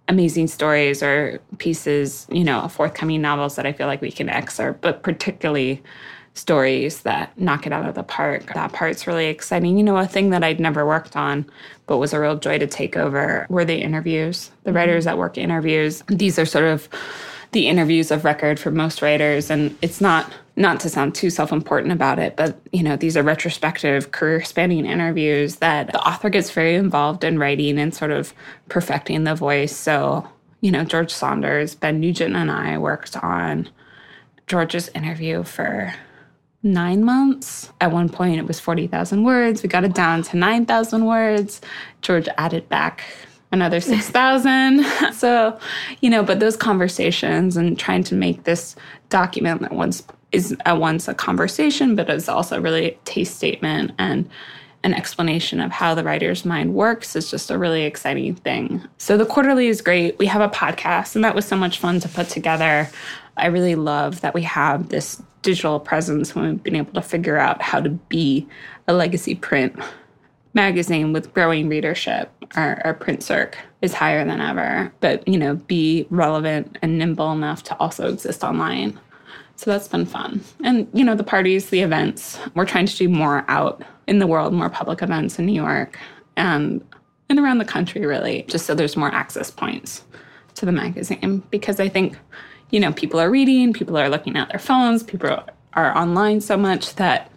amazing 0.08 0.48
stories 0.48 1.02
or 1.02 1.40
pieces, 1.58 2.26
you 2.30 2.44
know, 2.44 2.66
forthcoming 2.68 3.22
novels 3.22 3.56
that 3.56 3.66
I 3.66 3.72
feel 3.72 3.86
like 3.86 4.00
we 4.00 4.12
can 4.12 4.28
excerpt, 4.28 4.80
but 4.80 5.02
particularly 5.02 5.82
stories 6.34 7.02
that 7.02 7.36
knock 7.38 7.66
it 7.66 7.72
out 7.72 7.86
of 7.86 7.94
the 7.94 8.02
park. 8.02 8.54
That 8.54 8.72
part's 8.72 9.06
really 9.06 9.26
exciting. 9.26 9.76
You 9.76 9.84
know, 9.84 9.96
a 9.96 10.06
thing 10.06 10.30
that 10.30 10.42
I'd 10.42 10.60
never 10.60 10.86
worked 10.86 11.14
on, 11.14 11.46
but 11.86 11.98
was 11.98 12.12
a 12.12 12.20
real 12.20 12.36
joy 12.36 12.58
to 12.58 12.66
take 12.66 12.96
over 12.96 13.46
were 13.50 13.64
the 13.64 13.82
interviews, 13.82 14.50
the 14.64 14.70
mm-hmm. 14.70 14.76
writers 14.76 15.06
at 15.06 15.18
work 15.18 15.36
interviews. 15.36 16.02
These 16.08 16.38
are 16.38 16.46
sort 16.46 16.64
of 16.64 16.88
the 17.52 17.68
interviews 17.68 18.10
of 18.10 18.24
record 18.24 18.58
for 18.58 18.70
most 18.70 19.02
writers 19.02 19.50
and 19.50 19.76
it's 19.82 20.00
not 20.00 20.32
not 20.54 20.80
to 20.80 20.88
sound 20.88 21.14
too 21.14 21.30
self-important 21.30 21.92
about 21.92 22.18
it 22.18 22.36
but 22.36 22.58
you 22.72 22.82
know 22.82 22.96
these 22.96 23.16
are 23.16 23.22
retrospective 23.22 24.12
career 24.12 24.42
spanning 24.44 24.84
interviews 24.84 25.56
that 25.56 25.90
the 25.92 26.00
author 26.00 26.28
gets 26.28 26.50
very 26.50 26.74
involved 26.74 27.24
in 27.24 27.38
writing 27.38 27.78
and 27.78 27.94
sort 27.94 28.10
of 28.10 28.34
perfecting 28.68 29.24
the 29.24 29.34
voice 29.34 29.74
so 29.74 30.28
you 30.60 30.70
know 30.70 30.84
george 30.84 31.10
saunders 31.10 31.74
ben 31.74 32.00
nugent 32.00 32.36
and 32.36 32.50
i 32.50 32.76
worked 32.76 33.16
on 33.22 33.68
george's 34.46 34.88
interview 34.88 35.42
for 35.42 35.94
nine 36.62 37.04
months. 37.04 37.72
At 37.80 37.92
one 37.92 38.08
point, 38.08 38.38
it 38.38 38.46
was 38.46 38.60
40,000 38.60 39.24
words. 39.24 39.62
We 39.62 39.68
got 39.68 39.84
it 39.84 39.94
down 39.94 40.22
to 40.24 40.36
9,000 40.36 41.04
words. 41.04 41.60
George 42.02 42.28
added 42.38 42.68
back 42.68 43.02
another 43.50 43.80
6,000. 43.80 44.84
so, 45.12 45.58
you 46.00 46.10
know, 46.10 46.22
but 46.22 46.40
those 46.40 46.56
conversations 46.56 47.56
and 47.56 47.78
trying 47.78 48.04
to 48.04 48.14
make 48.14 48.44
this 48.44 48.76
document 49.08 49.60
that 49.62 49.72
once 49.72 50.02
is 50.32 50.56
at 50.64 50.78
once 50.78 51.08
a 51.08 51.14
conversation, 51.14 51.94
but 51.94 52.10
is 52.10 52.28
also 52.28 52.60
really 52.60 52.86
a 52.86 52.98
taste 53.04 53.36
statement 53.36 53.92
and 53.98 54.28
an 54.84 54.94
explanation 54.94 55.60
of 55.60 55.70
how 55.70 55.94
the 55.94 56.02
writer's 56.02 56.44
mind 56.44 56.74
works 56.74 57.14
is 57.14 57.30
just 57.30 57.50
a 57.50 57.58
really 57.58 57.84
exciting 57.84 58.34
thing. 58.34 58.82
So 58.98 59.16
the 59.16 59.26
quarterly 59.26 59.68
is 59.68 59.80
great. 59.80 60.18
We 60.18 60.26
have 60.26 60.42
a 60.42 60.48
podcast, 60.48 61.14
and 61.14 61.24
that 61.24 61.34
was 61.34 61.44
so 61.44 61.56
much 61.56 61.78
fun 61.78 62.00
to 62.00 62.08
put 62.08 62.28
together. 62.28 62.88
I 63.36 63.46
really 63.46 63.76
love 63.76 64.22
that 64.22 64.34
we 64.34 64.42
have 64.42 64.88
this 64.88 65.22
digital 65.42 65.78
presence 65.78 66.34
when 66.34 66.46
we've 66.46 66.62
been 66.62 66.76
able 66.76 66.94
to 66.94 67.02
figure 67.02 67.38
out 67.38 67.62
how 67.62 67.80
to 67.80 67.90
be 67.90 68.46
a 68.88 68.92
legacy 68.92 69.34
print 69.34 69.78
magazine 70.54 71.12
with 71.12 71.32
growing 71.32 71.68
readership, 71.68 72.30
our, 72.56 72.80
our 72.84 72.94
print 72.94 73.22
circ 73.22 73.58
is 73.80 73.94
higher 73.94 74.24
than 74.24 74.40
ever, 74.40 74.92
but 75.00 75.26
you 75.26 75.38
know, 75.38 75.54
be 75.54 76.06
relevant 76.10 76.78
and 76.82 76.98
nimble 76.98 77.32
enough 77.32 77.62
to 77.64 77.76
also 77.78 78.12
exist 78.12 78.44
online. 78.44 78.98
So 79.62 79.70
that's 79.70 79.86
been 79.86 80.06
fun. 80.06 80.40
And 80.64 80.88
you 80.92 81.04
know, 81.04 81.14
the 81.14 81.22
parties, 81.22 81.70
the 81.70 81.82
events, 81.82 82.36
we're 82.56 82.66
trying 82.66 82.86
to 82.86 82.96
do 82.96 83.08
more 83.08 83.44
out 83.46 83.84
in 84.08 84.18
the 84.18 84.26
world, 84.26 84.52
more 84.52 84.68
public 84.68 85.02
events 85.02 85.38
in 85.38 85.46
New 85.46 85.52
York 85.52 86.00
and 86.36 86.84
and 87.28 87.38
around 87.38 87.58
the 87.58 87.64
country 87.64 88.04
really, 88.04 88.42
just 88.48 88.66
so 88.66 88.74
there's 88.74 88.96
more 88.96 89.14
access 89.14 89.52
points 89.52 90.02
to 90.56 90.66
the 90.66 90.72
magazine 90.72 91.44
because 91.52 91.78
I 91.78 91.88
think 91.88 92.18
you 92.70 92.80
know, 92.80 92.92
people 92.92 93.20
are 93.20 93.30
reading, 93.30 93.72
people 93.72 93.96
are 93.96 94.08
looking 94.08 94.36
at 94.36 94.48
their 94.48 94.58
phones, 94.58 95.04
people 95.04 95.44
are 95.74 95.96
online 95.96 96.40
so 96.40 96.56
much 96.56 96.96
that 96.96 97.30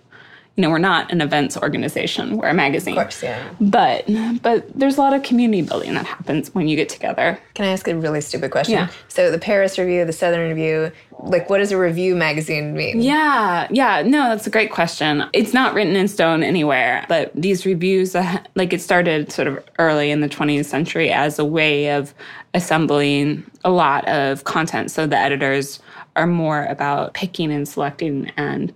you 0.55 0.61
know, 0.61 0.69
we're 0.69 0.77
not 0.77 1.11
an 1.11 1.19
events 1.19 1.57
organization. 1.57 2.37
We're 2.37 2.47
a 2.47 2.53
magazine. 2.53 2.97
Of 2.97 3.03
course, 3.03 3.21
yeah. 3.21 3.49
But 3.59 4.05
but 4.41 4.67
there's 4.73 4.97
a 4.97 5.01
lot 5.01 5.13
of 5.13 5.21
community 5.21 5.61
building 5.61 5.93
that 5.95 6.05
happens 6.05 6.53
when 6.55 6.69
you 6.69 6.77
get 6.77 6.87
together. 6.87 7.37
Can 7.55 7.65
I 7.65 7.69
ask 7.69 7.87
a 7.89 7.95
really 7.95 8.21
stupid 8.21 8.51
question? 8.51 8.75
Yeah. 8.75 8.87
So 9.09 9.31
the 9.31 9.37
Paris 9.37 9.77
Review, 9.77 10.05
the 10.05 10.13
Southern 10.13 10.47
Review, 10.47 10.93
like 11.19 11.49
what 11.49 11.57
does 11.57 11.73
a 11.73 11.77
review 11.77 12.15
magazine 12.15 12.73
mean? 12.73 13.01
Yeah, 13.01 13.67
yeah. 13.69 14.01
No, 14.03 14.29
that's 14.29 14.47
a 14.47 14.49
great 14.49 14.71
question. 14.71 15.25
It's 15.33 15.53
not 15.53 15.73
written 15.73 15.97
in 15.97 16.07
stone 16.07 16.41
anywhere, 16.41 17.05
but 17.09 17.31
these 17.35 17.65
reviews, 17.65 18.15
uh, 18.15 18.41
like 18.55 18.71
it 18.71 18.81
started 18.81 19.33
sort 19.33 19.49
of 19.49 19.61
early 19.77 20.09
in 20.09 20.21
the 20.21 20.29
20th 20.29 20.65
century 20.65 21.11
as 21.11 21.37
a 21.37 21.45
way 21.45 21.91
of 21.91 22.13
assembling 22.53 23.43
a 23.65 23.71
lot 23.71 24.07
of 24.07 24.45
content. 24.45 24.89
So 24.89 25.05
the 25.05 25.17
editors 25.17 25.81
are 26.15 26.27
more 26.27 26.63
about 26.65 27.13
picking 27.13 27.51
and 27.51 27.67
selecting 27.67 28.31
and 28.37 28.73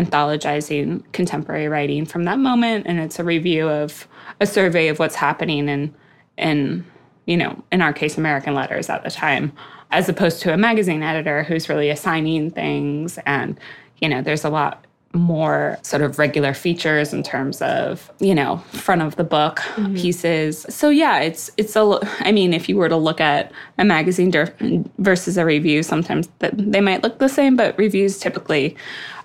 anthologizing 0.00 1.02
contemporary 1.12 1.68
writing 1.68 2.06
from 2.06 2.24
that 2.24 2.38
moment 2.38 2.86
and 2.86 2.98
it's 2.98 3.18
a 3.18 3.24
review 3.24 3.68
of 3.68 4.06
a 4.40 4.46
survey 4.46 4.88
of 4.88 4.98
what's 4.98 5.14
happening 5.14 5.68
in 5.68 5.94
in 6.38 6.84
you 7.26 7.36
know 7.36 7.62
in 7.70 7.82
our 7.82 7.92
case 7.92 8.16
american 8.16 8.54
letters 8.54 8.88
at 8.88 9.02
the 9.04 9.10
time 9.10 9.52
as 9.90 10.08
opposed 10.08 10.40
to 10.40 10.52
a 10.52 10.56
magazine 10.56 11.02
editor 11.02 11.42
who's 11.42 11.68
really 11.68 11.90
assigning 11.90 12.50
things 12.50 13.18
and 13.26 13.58
you 13.98 14.08
know 14.08 14.22
there's 14.22 14.44
a 14.44 14.50
lot 14.50 14.86
more 15.12 15.76
sort 15.82 16.02
of 16.02 16.20
regular 16.20 16.54
features 16.54 17.12
in 17.12 17.20
terms 17.22 17.60
of 17.62 18.12
you 18.20 18.32
know 18.32 18.58
front 18.70 19.02
of 19.02 19.16
the 19.16 19.24
book 19.24 19.56
mm-hmm. 19.74 19.96
pieces 19.96 20.64
so 20.68 20.88
yeah 20.88 21.18
it's 21.18 21.50
it's 21.56 21.74
a 21.74 21.98
i 22.20 22.30
mean 22.30 22.54
if 22.54 22.68
you 22.68 22.76
were 22.76 22.88
to 22.88 22.96
look 22.96 23.20
at 23.20 23.50
a 23.78 23.84
magazine 23.84 24.30
versus 24.98 25.36
a 25.36 25.44
review 25.44 25.82
sometimes 25.82 26.28
they 26.38 26.80
might 26.80 27.02
look 27.02 27.18
the 27.18 27.28
same 27.28 27.56
but 27.56 27.76
reviews 27.76 28.18
typically 28.18 28.76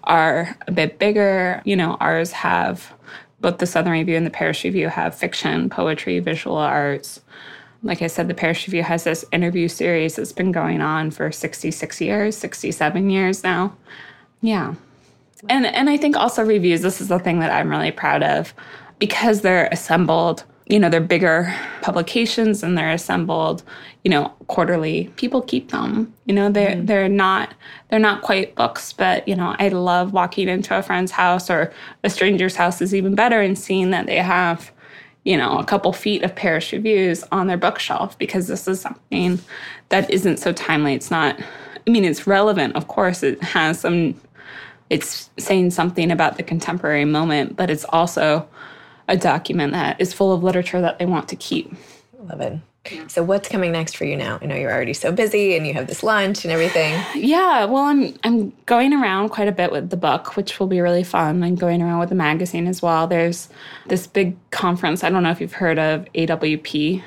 are 0.05 0.55
a 0.67 0.71
bit 0.71 0.99
bigger. 0.99 1.61
You 1.65 1.75
know, 1.75 1.97
ours 1.99 2.31
have 2.31 2.93
both 3.39 3.57
the 3.59 3.65
Southern 3.65 3.93
Review 3.93 4.15
and 4.15 4.25
the 4.25 4.31
Paris 4.31 4.63
Review 4.63 4.89
have 4.89 5.15
fiction, 5.15 5.69
poetry, 5.69 6.19
visual 6.19 6.57
arts. 6.57 7.21
Like 7.83 8.01
I 8.01 8.07
said, 8.07 8.27
the 8.27 8.33
Paris 8.33 8.65
Review 8.67 8.83
has 8.83 9.03
this 9.03 9.25
interview 9.31 9.67
series 9.67 10.15
that's 10.15 10.31
been 10.31 10.51
going 10.51 10.81
on 10.81 11.11
for 11.11 11.31
66 11.31 12.01
years, 12.01 12.35
67 12.37 13.09
years 13.09 13.43
now. 13.43 13.75
Yeah. 14.41 14.75
And 15.49 15.65
and 15.65 15.89
I 15.89 15.97
think 15.97 16.15
also 16.15 16.43
reviews, 16.43 16.81
this 16.81 17.01
is 17.01 17.09
the 17.09 17.19
thing 17.19 17.39
that 17.39 17.51
I'm 17.51 17.69
really 17.69 17.91
proud 17.91 18.23
of 18.23 18.53
because 18.99 19.41
they're 19.41 19.67
assembled 19.71 20.43
you 20.67 20.79
know, 20.79 20.89
they're 20.89 21.01
bigger 21.01 21.53
publications 21.81 22.63
and 22.63 22.77
they're 22.77 22.91
assembled, 22.91 23.63
you 24.03 24.09
know, 24.09 24.33
quarterly. 24.47 25.11
People 25.15 25.41
keep 25.41 25.69
them. 25.69 26.11
You 26.25 26.33
know, 26.33 26.49
they're 26.49 26.71
mm-hmm. 26.71 26.85
they're 26.85 27.09
not 27.09 27.53
they're 27.89 27.99
not 27.99 28.23
quite 28.23 28.55
books, 28.55 28.91
but 28.91 29.27
you 29.27 29.35
know, 29.35 29.55
I 29.59 29.67
love 29.69 30.11
walking 30.11 30.47
into 30.47 30.77
a 30.77 30.81
friend's 30.81 31.11
house 31.11 31.49
or 31.49 31.71
a 32.03 32.09
stranger's 32.09 32.55
house 32.55 32.81
is 32.81 32.95
even 32.95 33.13
better 33.13 33.41
and 33.41 33.57
seeing 33.57 33.91
that 33.91 34.07
they 34.07 34.17
have, 34.17 34.71
you 35.23 35.37
know, 35.37 35.59
a 35.59 35.65
couple 35.65 35.93
feet 35.93 36.23
of 36.23 36.35
Paris 36.35 36.71
reviews 36.71 37.23
on 37.31 37.45
their 37.45 37.57
bookshelf 37.57 38.17
because 38.17 38.47
this 38.47 38.67
is 38.67 38.81
something 38.81 39.39
that 39.89 40.09
isn't 40.09 40.37
so 40.37 40.51
timely. 40.51 40.95
It's 40.95 41.11
not 41.11 41.39
I 41.87 41.91
mean, 41.91 42.05
it's 42.05 42.25
relevant, 42.25 42.75
of 42.75 42.87
course. 42.87 43.21
It 43.21 43.41
has 43.43 43.81
some 43.81 44.19
it's 44.89 45.29
saying 45.37 45.71
something 45.71 46.09
about 46.11 46.37
the 46.37 46.43
contemporary 46.43 47.05
moment, 47.05 47.55
but 47.55 47.69
it's 47.69 47.85
also 47.89 48.47
a 49.07 49.17
document 49.17 49.73
that 49.73 49.99
is 49.99 50.13
full 50.13 50.33
of 50.33 50.43
literature 50.43 50.81
that 50.81 50.99
they 50.99 51.05
want 51.05 51.29
to 51.29 51.35
keep. 51.35 51.73
Love 52.19 52.41
it. 52.41 52.59
So 53.07 53.23
what's 53.23 53.49
coming 53.49 53.71
next 53.71 53.97
for 53.97 54.05
you 54.05 54.15
now? 54.15 54.37
I 54.41 54.45
know 54.45 54.55
you're 54.55 54.71
already 54.71 54.93
so 54.93 55.11
busy 55.11 55.57
and 55.57 55.65
you 55.65 55.73
have 55.73 55.87
this 55.87 56.03
lunch 56.03 56.45
and 56.45 56.51
everything. 56.51 57.01
Yeah, 57.15 57.65
well 57.65 57.83
I'm 57.83 58.15
I'm 58.23 58.53
going 58.65 58.93
around 58.93 59.29
quite 59.29 59.47
a 59.47 59.51
bit 59.51 59.71
with 59.71 59.89
the 59.89 59.97
book, 59.97 60.35
which 60.35 60.59
will 60.59 60.67
be 60.67 60.79
really 60.81 61.03
fun. 61.03 61.43
I'm 61.43 61.55
going 61.55 61.81
around 61.81 61.99
with 61.99 62.09
the 62.09 62.15
magazine 62.15 62.67
as 62.67 62.81
well. 62.81 63.07
There's 63.07 63.49
this 63.87 64.05
big 64.05 64.35
conference. 64.51 65.03
I 65.03 65.09
don't 65.09 65.23
know 65.23 65.31
if 65.31 65.41
you've 65.41 65.53
heard 65.53 65.79
of 65.79 66.05
AWP. 66.13 67.03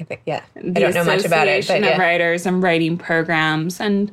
I 0.00 0.04
think 0.04 0.22
yeah. 0.24 0.42
The 0.54 0.68
I 0.76 0.80
don't 0.80 0.94
know 0.94 1.04
much 1.04 1.24
about 1.24 1.46
it, 1.46 1.66
but 1.68 1.80
yeah. 1.80 1.88
of 1.88 1.98
writers 1.98 2.46
and 2.46 2.62
writing 2.62 2.96
programs 2.96 3.80
and 3.80 4.10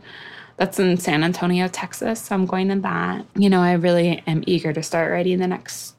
that's 0.58 0.78
in 0.78 0.98
San 0.98 1.24
Antonio, 1.24 1.70
Texas. 1.70 2.24
So 2.24 2.36
I'm 2.36 2.46
going 2.46 2.68
to 2.68 2.76
that. 2.82 3.26
You 3.36 3.50
know, 3.50 3.62
I 3.62 3.74
really 3.74 4.22
am 4.28 4.44
eager 4.46 4.74
to 4.74 4.84
start 4.84 5.10
writing 5.10 5.40
the 5.40 5.48
next 5.48 5.96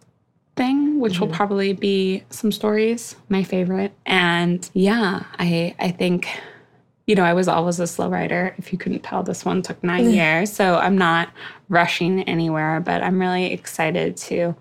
thing, 0.57 1.01
which 1.01 1.15
mm-hmm. 1.15 1.27
will 1.27 1.33
probably 1.35 1.73
be 1.73 2.25
some 2.31 2.53
stories, 2.53 3.17
my 3.29 3.43
favorite. 3.43 3.93
And 4.07 4.69
yeah, 4.75 5.25
I 5.39 5.75
I 5.79 5.91
think 5.91 6.29
you 7.11 7.17
know, 7.17 7.25
I 7.25 7.33
was 7.33 7.49
always 7.49 7.81
a 7.81 7.89
slow 7.89 8.09
writer. 8.09 8.55
If 8.57 8.73
you 8.73 8.79
couldn't 8.79 9.03
tell, 9.03 9.25
this 9.25 9.45
one 9.45 9.63
took 9.63 9.83
nine 9.83 10.11
years. 10.11 10.53
So 10.53 10.77
I'm 10.77 10.97
not 10.97 11.31
rushing 11.69 12.23
anywhere, 12.23 12.79
but 12.79 13.03
I'm 13.03 13.21
really 13.21 13.53
excited 13.53 14.17
to 14.19 14.55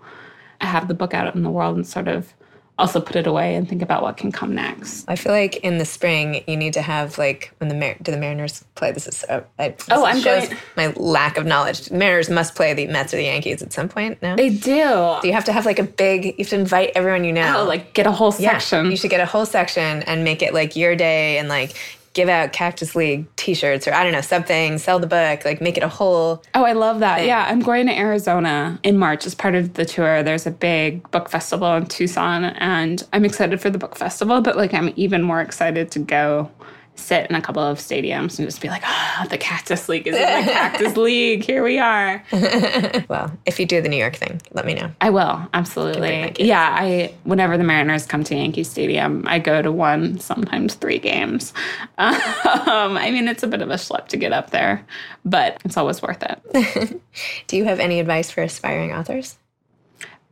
have 0.60 0.88
the 0.88 0.94
book 0.94 1.14
out 1.14 1.32
in 1.36 1.44
the 1.44 1.50
world 1.50 1.76
and 1.76 1.86
sort 1.86 2.08
of 2.08 2.34
also 2.80 3.00
put 3.00 3.16
it 3.16 3.26
away 3.26 3.54
and 3.54 3.68
think 3.68 3.82
about 3.82 4.02
what 4.02 4.16
can 4.16 4.32
come 4.32 4.54
next. 4.54 5.04
I 5.08 5.16
feel 5.16 5.32
like 5.32 5.56
in 5.56 5.78
the 5.78 5.84
spring 5.84 6.42
you 6.46 6.56
need 6.56 6.72
to 6.74 6.82
have 6.82 7.18
like 7.18 7.52
when 7.58 7.68
the 7.68 7.74
Mar- 7.74 7.96
do 8.02 8.10
the 8.10 8.18
Mariners 8.18 8.64
play. 8.74 8.92
This 8.92 9.06
is 9.06 9.18
so, 9.18 9.44
I, 9.58 9.68
this 9.68 9.86
oh, 9.90 10.04
I'm 10.04 10.20
shows 10.20 10.48
going. 10.48 10.60
My 10.76 10.88
lack 10.96 11.36
of 11.36 11.46
knowledge. 11.46 11.90
Mariners 11.90 12.30
must 12.30 12.54
play 12.54 12.74
the 12.74 12.86
Mets 12.86 13.14
or 13.14 13.18
the 13.18 13.24
Yankees 13.24 13.62
at 13.62 13.72
some 13.72 13.88
point. 13.88 14.20
No, 14.22 14.36
they 14.36 14.50
do. 14.50 15.18
Do 15.22 15.28
you 15.28 15.32
have 15.32 15.44
to 15.44 15.52
have 15.52 15.66
like 15.66 15.78
a 15.78 15.84
big? 15.84 16.24
You 16.24 16.34
have 16.38 16.48
to 16.48 16.56
invite 16.56 16.92
everyone 16.94 17.24
you 17.24 17.32
know. 17.32 17.60
Oh, 17.60 17.64
like 17.64 17.94
get 17.94 18.06
a 18.06 18.12
whole 18.12 18.32
section. 18.32 18.86
Yeah, 18.86 18.90
you 18.90 18.96
should 18.96 19.10
get 19.10 19.20
a 19.20 19.26
whole 19.26 19.46
section 19.46 20.02
and 20.02 20.24
make 20.24 20.42
it 20.42 20.54
like 20.54 20.76
your 20.76 20.96
day 20.96 21.38
and 21.38 21.48
like 21.48 21.76
give 22.12 22.28
out 22.28 22.52
Cactus 22.52 22.96
League 22.96 23.26
t-shirts 23.36 23.86
or 23.86 23.94
I 23.94 24.02
don't 24.02 24.12
know, 24.12 24.20
something, 24.20 24.78
sell 24.78 24.98
the 24.98 25.06
book, 25.06 25.44
like 25.44 25.60
make 25.60 25.76
it 25.76 25.82
a 25.82 25.88
whole 25.88 26.42
Oh, 26.54 26.64
I 26.64 26.72
love 26.72 27.00
that. 27.00 27.18
Thing. 27.18 27.28
Yeah, 27.28 27.46
I'm 27.48 27.60
going 27.60 27.86
to 27.86 27.96
Arizona 27.96 28.80
in 28.82 28.98
March 28.98 29.26
as 29.26 29.34
part 29.34 29.54
of 29.54 29.74
the 29.74 29.84
tour. 29.84 30.22
There's 30.22 30.46
a 30.46 30.50
big 30.50 31.08
book 31.10 31.28
festival 31.28 31.74
in 31.76 31.86
Tucson 31.86 32.44
and 32.44 33.06
I'm 33.12 33.24
excited 33.24 33.60
for 33.60 33.70
the 33.70 33.78
book 33.78 33.96
festival, 33.96 34.40
but 34.40 34.56
like 34.56 34.74
I'm 34.74 34.92
even 34.96 35.22
more 35.22 35.40
excited 35.40 35.90
to 35.92 35.98
go 36.00 36.50
sit 36.94 37.28
in 37.30 37.34
a 37.34 37.40
couple 37.40 37.62
of 37.62 37.78
stadiums 37.78 38.38
and 38.38 38.46
just 38.46 38.60
be 38.60 38.68
like, 38.68 38.82
ah, 38.84 39.22
oh, 39.22 39.28
the 39.28 39.38
Cactus 39.38 39.88
League 39.88 40.06
is 40.06 40.14
in 40.14 40.22
the 40.22 40.52
Cactus 40.52 40.96
League. 40.96 41.44
Here 41.44 41.62
we 41.62 41.78
are. 41.78 42.22
well, 43.08 43.36
if 43.46 43.58
you 43.58 43.66
do 43.66 43.80
the 43.80 43.88
New 43.88 43.96
York 43.96 44.16
thing, 44.16 44.40
let 44.52 44.66
me 44.66 44.74
know. 44.74 44.90
I 45.00 45.10
will, 45.10 45.48
absolutely. 45.54 46.34
Yeah, 46.38 46.76
I 46.78 47.14
whenever 47.24 47.56
the 47.56 47.64
Mariners 47.64 48.06
come 48.06 48.22
to 48.24 48.34
Yankee 48.34 48.64
Stadium, 48.64 49.24
I 49.26 49.38
go 49.38 49.62
to 49.62 49.72
one, 49.72 50.18
sometimes 50.18 50.74
three 50.74 50.98
games. 50.98 51.52
Um, 52.70 52.96
I 52.96 53.10
mean, 53.10 53.28
it's 53.28 53.42
a 53.42 53.46
bit 53.46 53.62
of 53.62 53.70
a 53.70 53.74
schlep 53.74 54.08
to 54.08 54.16
get 54.16 54.32
up 54.32 54.50
there, 54.50 54.84
but 55.24 55.60
it's 55.64 55.76
always 55.76 56.02
worth 56.02 56.22
it. 56.22 57.00
do 57.46 57.56
you 57.56 57.64
have 57.64 57.80
any 57.80 58.00
advice 58.00 58.30
for 58.30 58.42
aspiring 58.42 58.92
authors? 58.92 59.38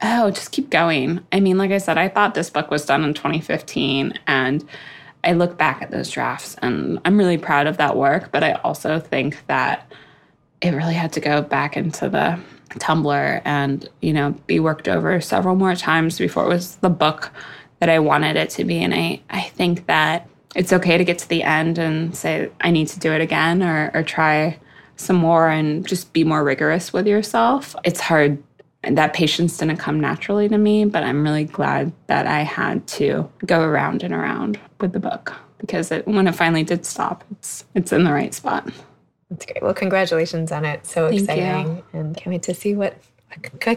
Oh, 0.01 0.31
just 0.31 0.53
keep 0.53 0.71
going. 0.71 1.25
I 1.33 1.41
mean, 1.41 1.59
like 1.59 1.71
I 1.71 1.79
said, 1.79 1.99
I 1.99 2.09
thought 2.09 2.35
this 2.35 2.51
book 2.51 2.71
was 2.71 2.85
done 2.87 3.03
in 3.03 3.15
2015 3.15 4.19
and 4.27 4.65
I 5.25 5.33
look 5.33 5.59
back 5.59 5.83
at 5.83 5.91
those 5.91 6.11
drafts 6.11 6.57
and 6.63 7.01
I'm 7.05 7.19
really 7.19 7.39
proud 7.39 7.67
of 7.67 7.77
that 7.79 7.97
work, 7.97 8.31
but 8.31 8.45
I 8.45 8.53
also 8.53 9.01
think 9.01 9.47
that 9.47 9.91
it 10.61 10.71
really 10.71 10.95
had 10.95 11.13
to 11.15 11.21
go 11.21 11.43
back 11.43 11.77
into 11.77 12.09
the 12.09 12.39
tumbler 12.79 13.41
and, 13.45 13.89
you 14.01 14.13
know, 14.13 14.33
be 14.47 14.61
worked 14.61 14.89
over 14.89 15.21
several 15.21 15.55
more 15.55 15.75
times 15.75 16.19
before 16.19 16.45
it 16.45 16.49
was 16.49 16.77
the 16.77 16.91
book 16.91 17.31
that 17.81 17.89
I 17.89 17.99
wanted 17.99 18.37
it 18.37 18.51
to 18.51 18.65
be. 18.65 18.79
And 18.79 18.95
I, 18.95 19.21
I 19.31 19.43
think 19.43 19.87
that 19.87 20.29
it's 20.55 20.73
okay 20.73 20.99
to 20.99 21.05
get 21.05 21.19
to 21.19 21.29
the 21.29 21.43
end 21.43 21.79
and 21.79 22.15
say, 22.17 22.51
I 22.61 22.71
need 22.71 22.89
to 22.89 22.99
do 22.99 23.13
it 23.13 23.21
again 23.21 23.63
or, 23.63 23.91
or 23.95 24.03
try 24.03 24.59
some 24.97 25.17
more 25.17 25.49
and 25.49 25.87
just 25.87 26.13
be 26.13 26.25
more 26.25 26.43
rigorous 26.43 26.93
with 26.93 27.07
yourself. 27.07 27.77
It's 27.85 28.01
hard 28.01 28.43
that 28.83 29.13
patience 29.13 29.57
didn't 29.59 29.79
come 29.79 30.01
naturally 30.01 30.49
to 30.49 30.59
me, 30.59 30.85
but 30.85 31.03
I'm 31.03 31.23
really 31.23 31.45
glad 31.45 31.93
that 32.07 32.27
I 32.27 32.41
had 32.43 32.87
to 32.89 33.29
go 33.45 33.63
around 33.63 34.03
and 34.03 34.15
around 34.15 34.59
with 34.81 34.93
the 34.93 35.01
book 35.01 35.35
because 35.59 35.91
it, 35.91 36.07
when 36.07 36.27
it 36.27 36.35
finally 36.35 36.63
did 36.63 36.87
stop, 36.87 37.25
it's 37.33 37.65
it's 37.75 37.93
in 37.93 38.05
the 38.05 38.13
right 38.13 38.33
spot. 38.33 38.69
That's 39.31 39.45
great. 39.45 39.63
Well, 39.63 39.75
congratulations 39.75 40.53
on 40.53 40.65
it. 40.65 40.87
So 40.87 41.09
Thank 41.09 41.23
exciting, 41.23 41.77
you. 41.77 41.85
and 41.93 42.17
can't 42.17 42.29
wait 42.29 42.43
to 42.45 42.55
see 42.55 42.75
what 42.75 42.97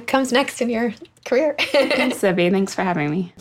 comes 0.07 0.31
next 0.31 0.61
in 0.61 0.69
your 0.69 0.93
career. 1.25 1.55
Thanks, 1.59 2.19
Zibby. 2.19 2.51
Thanks 2.51 2.73
for 2.73 2.83
having 2.83 3.09
me. 3.09 3.33